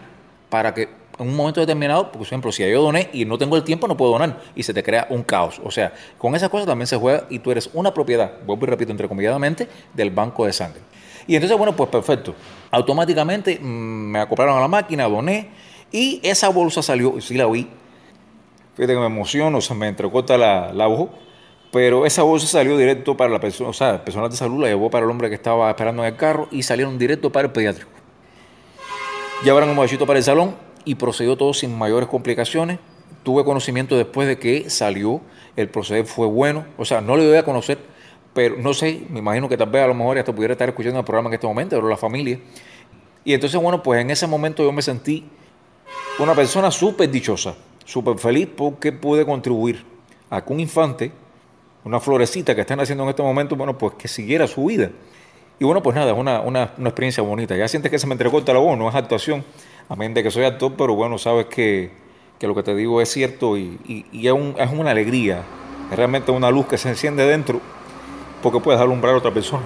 para 0.49 0.73
que 0.73 0.89
en 1.19 1.27
un 1.27 1.35
momento 1.35 1.59
determinado, 1.59 2.11
por 2.11 2.21
ejemplo, 2.23 2.51
si 2.51 2.67
yo 2.69 2.81
doné 2.81 3.09
y 3.13 3.25
no 3.25 3.37
tengo 3.37 3.55
el 3.55 3.63
tiempo, 3.63 3.87
no 3.87 3.95
puedo 3.95 4.13
donar 4.13 4.41
y 4.55 4.63
se 4.63 4.73
te 4.73 4.81
crea 4.81 5.07
un 5.09 5.23
caos. 5.23 5.61
O 5.63 5.69
sea, 5.69 5.93
con 6.17 6.35
esas 6.35 6.49
cosas 6.49 6.65
también 6.65 6.87
se 6.87 6.97
juega 6.97 7.27
y 7.29 7.39
tú 7.39 7.51
eres 7.51 7.69
una 7.73 7.93
propiedad, 7.93 8.33
vuelvo 8.45 8.65
y 8.65 8.69
repito, 8.69 8.91
entrecomilladamente, 8.91 9.67
del 9.93 10.09
banco 10.09 10.45
de 10.45 10.53
sangre. 10.53 10.81
Y 11.27 11.35
entonces, 11.35 11.57
bueno, 11.57 11.75
pues 11.75 11.89
perfecto. 11.89 12.33
Automáticamente 12.71 13.59
mm, 13.59 13.63
me 13.63 14.19
acoplaron 14.19 14.57
a 14.57 14.61
la 14.61 14.67
máquina, 14.67 15.07
doné 15.07 15.49
y 15.91 16.19
esa 16.23 16.49
bolsa 16.49 16.81
salió, 16.81 17.21
sí 17.21 17.35
la 17.35 17.45
oí. 17.45 17.69
Fíjate 18.75 18.93
que 18.93 18.99
me 18.99 19.05
emociono, 19.05 19.61
se 19.61 19.75
me 19.75 19.87
entrecorta 19.87 20.37
la, 20.37 20.73
la 20.73 20.87
ojo 20.87 21.11
pero 21.71 22.05
esa 22.05 22.23
bolsa 22.23 22.47
salió 22.47 22.77
directo 22.77 23.15
para 23.15 23.31
la 23.31 23.39
persona, 23.39 23.69
o 23.69 23.73
sea, 23.73 23.91
el 23.91 24.01
personal 24.01 24.29
de 24.29 24.35
salud 24.35 24.61
la 24.61 24.67
llevó 24.67 24.89
para 24.89 25.05
el 25.05 25.11
hombre 25.11 25.29
que 25.29 25.35
estaba 25.35 25.69
esperando 25.69 26.03
en 26.03 26.13
el 26.13 26.17
carro 26.17 26.47
y 26.51 26.63
salieron 26.63 26.97
directo 26.97 27.31
para 27.31 27.47
el 27.47 27.53
pediátrico. 27.53 27.89
Llevaron 29.43 29.69
un 29.69 29.75
muchachito 29.75 30.05
para 30.05 30.19
el 30.19 30.25
salón 30.25 30.55
y 30.83 30.95
procedió 30.95 31.37
todo 31.37 31.53
sin 31.53 31.77
mayores 31.77 32.09
complicaciones. 32.09 32.79
Tuve 33.23 33.43
conocimiento 33.45 33.95
después 33.95 34.27
de 34.27 34.37
que 34.37 34.69
salió, 34.69 35.21
el 35.55 35.69
proceder 35.69 36.05
fue 36.05 36.27
bueno, 36.27 36.65
o 36.77 36.85
sea, 36.85 37.01
no 37.01 37.15
le 37.15 37.25
doy 37.25 37.37
a 37.37 37.43
conocer, 37.43 37.79
pero 38.33 38.57
no 38.57 38.73
sé, 38.73 39.05
me 39.09 39.19
imagino 39.19 39.47
que 39.47 39.57
tal 39.57 39.69
vez 39.69 39.83
a 39.83 39.87
lo 39.87 39.93
mejor 39.93 40.17
hasta 40.17 40.33
pudiera 40.33 40.53
estar 40.53 40.67
escuchando 40.67 40.99
el 40.99 41.05
programa 41.05 41.29
en 41.29 41.35
este 41.35 41.47
momento, 41.47 41.75
pero 41.75 41.87
la 41.87 41.97
familia. 41.97 42.39
Y 43.23 43.33
entonces, 43.33 43.59
bueno, 43.61 43.81
pues 43.81 44.01
en 44.01 44.09
ese 44.09 44.27
momento 44.27 44.63
yo 44.63 44.71
me 44.71 44.81
sentí 44.81 45.25
una 46.19 46.35
persona 46.35 46.69
súper 46.71 47.09
dichosa, 47.09 47.55
súper 47.85 48.17
feliz 48.17 48.49
porque 48.55 48.91
pude 48.91 49.25
contribuir 49.25 49.85
a 50.29 50.43
que 50.43 50.53
un 50.53 50.59
infante 50.59 51.11
una 51.83 51.99
florecita 51.99 52.53
que 52.55 52.61
están 52.61 52.79
haciendo 52.79 53.03
en 53.03 53.09
este 53.09 53.23
momento, 53.23 53.55
bueno, 53.55 53.77
pues 53.77 53.95
que 53.95 54.07
siguiera 54.07 54.47
su 54.47 54.65
vida. 54.65 54.89
Y 55.59 55.63
bueno, 55.63 55.81
pues 55.83 55.95
nada, 55.95 56.11
es 56.11 56.17
una, 56.17 56.41
una, 56.41 56.71
una, 56.77 56.89
experiencia 56.89 57.21
bonita. 57.21 57.55
Ya 57.55 57.67
sientes 57.67 57.91
que 57.91 57.99
se 57.99 58.07
me 58.07 58.13
entrecorta 58.13 58.53
la 58.53 58.59
voz, 58.59 58.77
no 58.77 58.89
es 58.89 58.95
actuación, 58.95 59.43
a 59.89 59.95
menos 59.95 60.15
de 60.15 60.23
que 60.23 60.31
soy 60.31 60.43
actor, 60.43 60.73
pero 60.77 60.95
bueno, 60.95 61.17
sabes 61.17 61.45
que, 61.45 61.91
que 62.39 62.47
lo 62.47 62.55
que 62.55 62.63
te 62.63 62.73
digo 62.75 63.01
es 63.01 63.09
cierto 63.09 63.57
y, 63.57 63.79
y, 63.85 64.05
y 64.11 64.27
es, 64.27 64.33
un, 64.33 64.55
es, 64.57 64.71
una 64.71 64.91
alegría, 64.91 65.43
es 65.91 65.95
realmente 65.95 66.31
una 66.31 66.49
luz 66.49 66.65
que 66.65 66.77
se 66.77 66.89
enciende 66.89 67.25
dentro 67.25 67.61
porque 68.41 68.59
puedes 68.59 68.81
alumbrar 68.81 69.13
a 69.13 69.17
otra 69.17 69.31
persona. 69.31 69.63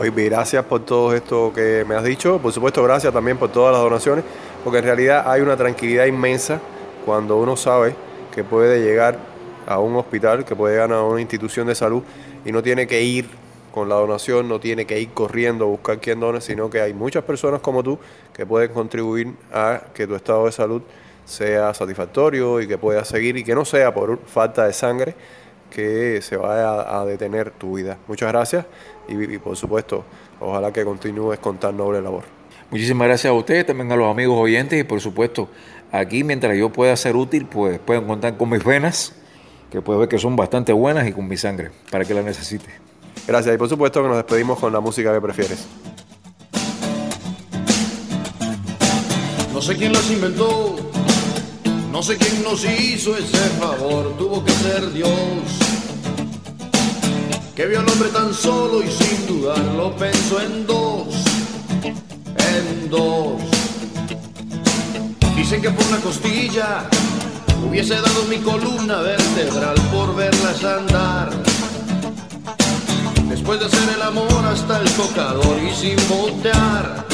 Oye, 0.00 0.10
gracias 0.10 0.64
por 0.64 0.84
todo 0.84 1.14
esto 1.14 1.52
que 1.54 1.84
me 1.86 1.94
has 1.94 2.02
dicho, 2.02 2.38
por 2.38 2.52
supuesto 2.52 2.82
gracias 2.82 3.12
también 3.12 3.36
por 3.36 3.50
todas 3.52 3.72
las 3.72 3.82
donaciones, 3.82 4.24
porque 4.64 4.78
en 4.78 4.84
realidad 4.84 5.30
hay 5.30 5.42
una 5.42 5.56
tranquilidad 5.56 6.06
inmensa 6.06 6.60
cuando 7.04 7.36
uno 7.36 7.56
sabe 7.56 7.94
que 8.34 8.42
puede 8.42 8.82
llegar 8.82 9.18
a 9.70 9.78
un 9.78 9.94
hospital, 9.94 10.44
que 10.44 10.56
puede 10.56 10.76
ganar 10.76 10.98
a 10.98 11.04
una 11.04 11.20
institución 11.20 11.68
de 11.68 11.76
salud 11.76 12.02
y 12.44 12.50
no 12.50 12.60
tiene 12.60 12.88
que 12.88 13.02
ir 13.02 13.28
con 13.70 13.88
la 13.88 13.94
donación, 13.94 14.48
no 14.48 14.58
tiene 14.58 14.84
que 14.84 15.00
ir 15.00 15.10
corriendo 15.10 15.64
a 15.64 15.68
buscar 15.68 16.00
quién 16.00 16.18
done, 16.18 16.40
sino 16.40 16.68
que 16.68 16.80
hay 16.80 16.92
muchas 16.92 17.22
personas 17.22 17.60
como 17.60 17.84
tú 17.84 17.96
que 18.34 18.44
pueden 18.44 18.72
contribuir 18.72 19.32
a 19.52 19.82
que 19.94 20.08
tu 20.08 20.16
estado 20.16 20.46
de 20.46 20.52
salud 20.52 20.82
sea 21.24 21.72
satisfactorio 21.72 22.60
y 22.60 22.66
que 22.66 22.78
puedas 22.78 23.06
seguir 23.06 23.36
y 23.36 23.44
que 23.44 23.54
no 23.54 23.64
sea 23.64 23.94
por 23.94 24.18
falta 24.26 24.66
de 24.66 24.72
sangre 24.72 25.14
que 25.70 26.20
se 26.20 26.36
vaya 26.36 26.98
a, 26.98 27.04
detener 27.04 27.52
tu 27.52 27.76
vida. 27.76 27.96
Muchas 28.08 28.32
gracias 28.32 28.66
y, 29.06 29.38
por 29.38 29.56
supuesto, 29.56 30.04
ojalá 30.40 30.72
que 30.72 30.84
continúes 30.84 31.38
con 31.38 31.58
tan 31.58 31.76
noble 31.76 32.02
labor. 32.02 32.24
Muchísimas 32.72 33.06
gracias 33.06 33.30
a 33.30 33.34
ustedes, 33.34 33.66
también 33.66 33.92
a 33.92 33.94
los 33.94 34.10
amigos 34.10 34.36
oyentes 34.36 34.80
y 34.80 34.82
por 34.82 35.00
supuesto 35.00 35.48
aquí 35.92 36.24
mientras 36.24 36.56
yo 36.56 36.70
pueda 36.70 36.96
ser 36.96 37.14
útil, 37.14 37.46
pues 37.46 37.78
pueden 37.78 38.08
contar 38.08 38.36
con 38.36 38.50
mis 38.50 38.64
venas 38.64 39.14
que 39.70 39.80
puedes 39.80 40.00
ver 40.00 40.08
que 40.08 40.18
son 40.18 40.36
bastante 40.36 40.72
buenas 40.72 41.06
y 41.08 41.12
con 41.12 41.28
mi 41.28 41.36
sangre, 41.36 41.70
para 41.90 42.04
que 42.04 42.12
la 42.12 42.22
necesite. 42.22 42.66
Gracias, 43.26 43.54
y 43.54 43.58
por 43.58 43.68
supuesto 43.68 44.02
que 44.02 44.08
nos 44.08 44.16
despedimos 44.16 44.58
con 44.58 44.72
la 44.72 44.80
música 44.80 45.14
que 45.14 45.20
prefieres. 45.20 45.66
No 49.52 49.62
sé 49.62 49.76
quién 49.76 49.92
las 49.92 50.10
inventó, 50.10 50.76
no 51.92 52.02
sé 52.02 52.16
quién 52.16 52.42
nos 52.42 52.64
hizo 52.64 53.16
ese 53.16 53.36
favor, 53.60 54.16
tuvo 54.16 54.44
que 54.44 54.52
ser 54.52 54.92
Dios. 54.92 55.10
Que 57.54 57.66
vio 57.66 57.80
al 57.80 57.88
hombre 57.88 58.08
tan 58.08 58.32
solo 58.32 58.82
y 58.82 58.90
sin 58.90 59.26
dudarlo 59.26 59.94
pensó 59.96 60.40
en 60.40 60.66
dos, 60.66 61.24
en 61.84 62.88
dos. 62.88 63.42
Dicen 65.36 65.60
que 65.60 65.70
por 65.70 65.84
una 65.86 65.98
costilla 65.98 66.88
Hubiese 67.66 67.94
dado 67.94 68.24
mi 68.28 68.38
columna 68.38 68.96
vertebral 69.00 69.74
por 69.92 70.14
verlas 70.16 70.64
andar. 70.64 71.30
Después 73.28 73.60
de 73.60 73.66
hacer 73.66 73.88
el 73.94 74.02
amor 74.02 74.44
hasta 74.52 74.80
el 74.80 74.90
tocador 74.92 75.58
y 75.62 75.74
sin 75.74 75.96
voltear, 76.08 77.06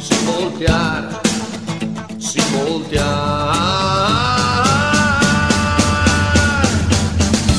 sin 0.00 0.26
voltear, 0.26 1.20
sin 2.18 2.44
voltear. 2.52 3.56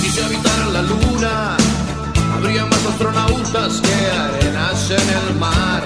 Y 0.03 0.09
si 0.09 0.21
habitaran 0.21 0.73
la 0.73 0.81
luna, 0.83 1.57
habría 2.35 2.65
más 2.65 2.85
astronautas 2.85 3.81
que 3.81 4.11
arenas 4.11 4.91
en 4.91 5.09
el 5.09 5.35
mar. 5.39 5.83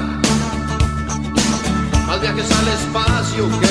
Al 2.10 2.20
viaje 2.20 2.42
al 2.42 2.68
espacio 2.68 3.50
que 3.62 3.71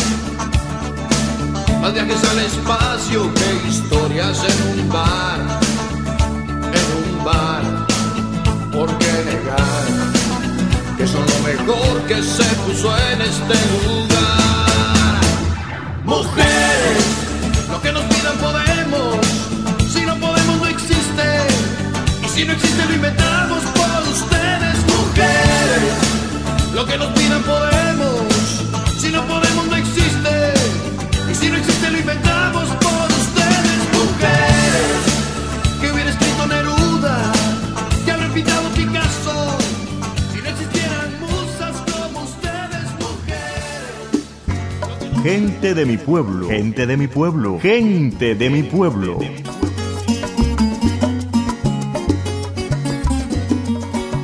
Más 1.81 1.93
viajes 1.95 2.23
al 2.29 2.37
espacio 2.39 3.33
que 3.33 3.67
historias 3.67 4.43
en 4.43 4.79
un 4.79 4.89
bar, 4.89 5.39
en 6.79 6.87
un 7.01 7.25
bar. 7.25 7.63
¿Por 8.71 8.87
qué 8.99 9.11
negar 9.25 9.87
que 10.95 11.07
son 11.07 11.25
lo 11.25 11.39
mejor 11.39 12.01
que 12.07 12.21
se 12.21 12.43
puso 12.63 12.95
en 13.11 13.21
este 13.23 13.55
lugar? 13.87 15.21
Mujeres, 16.05 17.05
lo 17.71 17.81
que 17.81 17.91
nos 17.91 18.03
pidan 18.03 18.37
podemos, 18.37 19.25
si 19.91 20.01
no 20.05 20.15
podemos 20.17 20.57
no 20.57 20.67
existe, 20.67 21.27
y 22.23 22.29
si 22.29 22.45
no 22.45 22.53
existe 22.53 22.85
lo 22.85 22.93
inventamos 22.93 23.63
por 23.73 24.01
ustedes, 24.07 24.77
mujeres. 24.85 25.95
Lo 26.75 26.85
que 26.85 26.97
nos 26.97 27.07
pidan 27.07 27.41
podemos, 27.41 27.90
Gente 45.23 45.75
de 45.75 45.85
mi 45.85 45.97
pueblo, 45.97 46.47
gente 46.47 46.87
de 46.87 46.97
mi 46.97 47.07
pueblo, 47.07 47.59
gente 47.59 48.33
de 48.33 48.49
mi 48.49 48.63
pueblo. 48.63 49.19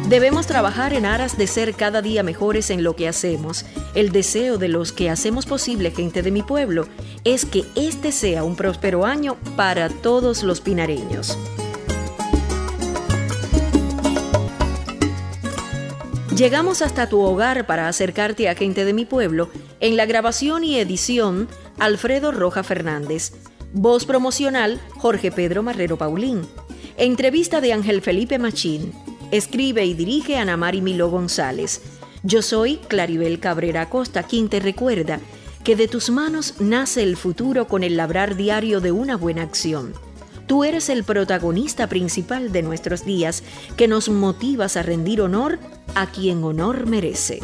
Debemos 0.09 0.47
trabajar 0.47 0.93
en 0.93 1.05
aras 1.05 1.37
de 1.37 1.45
ser 1.45 1.75
cada 1.75 2.01
día 2.01 2.23
mejores 2.23 2.71
en 2.71 2.83
lo 2.83 2.95
que 2.95 3.07
hacemos. 3.07 3.63
El 3.93 4.11
deseo 4.11 4.57
de 4.57 4.69
los 4.69 4.91
que 4.91 5.11
hacemos 5.11 5.45
posible, 5.45 5.91
gente 5.91 6.23
de 6.23 6.31
mi 6.31 6.41
pueblo, 6.41 6.87
es 7.23 7.45
que 7.45 7.65
este 7.75 8.11
sea 8.11 8.43
un 8.43 8.55
próspero 8.55 9.05
año 9.05 9.37
para 9.55 9.89
todos 9.89 10.41
los 10.41 10.61
pinareños. 10.61 11.37
Llegamos 16.37 16.83
hasta 16.83 17.09
tu 17.09 17.19
hogar 17.21 17.65
para 17.65 17.87
acercarte 17.87 18.47
a 18.47 18.53
gente 18.53 18.85
de 18.85 18.93
mi 18.93 19.05
pueblo 19.05 19.49
en 19.79 19.97
la 19.97 20.05
grabación 20.05 20.63
y 20.63 20.77
edición 20.77 21.47
Alfredo 21.79 22.31
Roja 22.31 22.61
Fernández. 22.61 23.31
Voz 23.73 24.05
promocional 24.05 24.79
Jorge 24.97 25.31
Pedro 25.31 25.63
Marrero 25.63 25.97
Paulín. 25.97 26.41
Entrevista 26.95 27.59
de 27.59 27.73
Ángel 27.73 28.03
Felipe 28.03 28.37
Machín. 28.37 28.93
Escribe 29.31 29.83
y 29.85 29.95
dirige 29.95 30.37
Ana 30.37 30.57
Mari 30.57 30.81
Milo 30.81 31.09
González. 31.09 31.81
Yo 32.21 32.43
soy 32.43 32.77
Claribel 32.87 33.39
Cabrera 33.39 33.81
Acosta, 33.81 34.21
quien 34.21 34.47
te 34.47 34.59
recuerda 34.59 35.19
que 35.63 35.75
de 35.75 35.87
tus 35.87 36.11
manos 36.11 36.61
nace 36.61 37.01
el 37.01 37.17
futuro 37.17 37.67
con 37.67 37.83
el 37.83 37.97
labrar 37.97 38.35
diario 38.35 38.79
de 38.79 38.91
una 38.91 39.17
buena 39.17 39.41
acción. 39.41 39.93
Tú 40.47 40.63
eres 40.63 40.87
el 40.89 41.03
protagonista 41.03 41.87
principal 41.87 42.53
de 42.53 42.63
nuestros 42.63 43.03
días, 43.03 43.43
que 43.75 43.89
nos 43.89 44.07
motivas 44.07 44.77
a 44.77 44.81
rendir 44.83 45.21
honor 45.21 45.59
a 45.93 46.07
quien 46.07 46.41
honor 46.43 46.87
merece. 46.87 47.41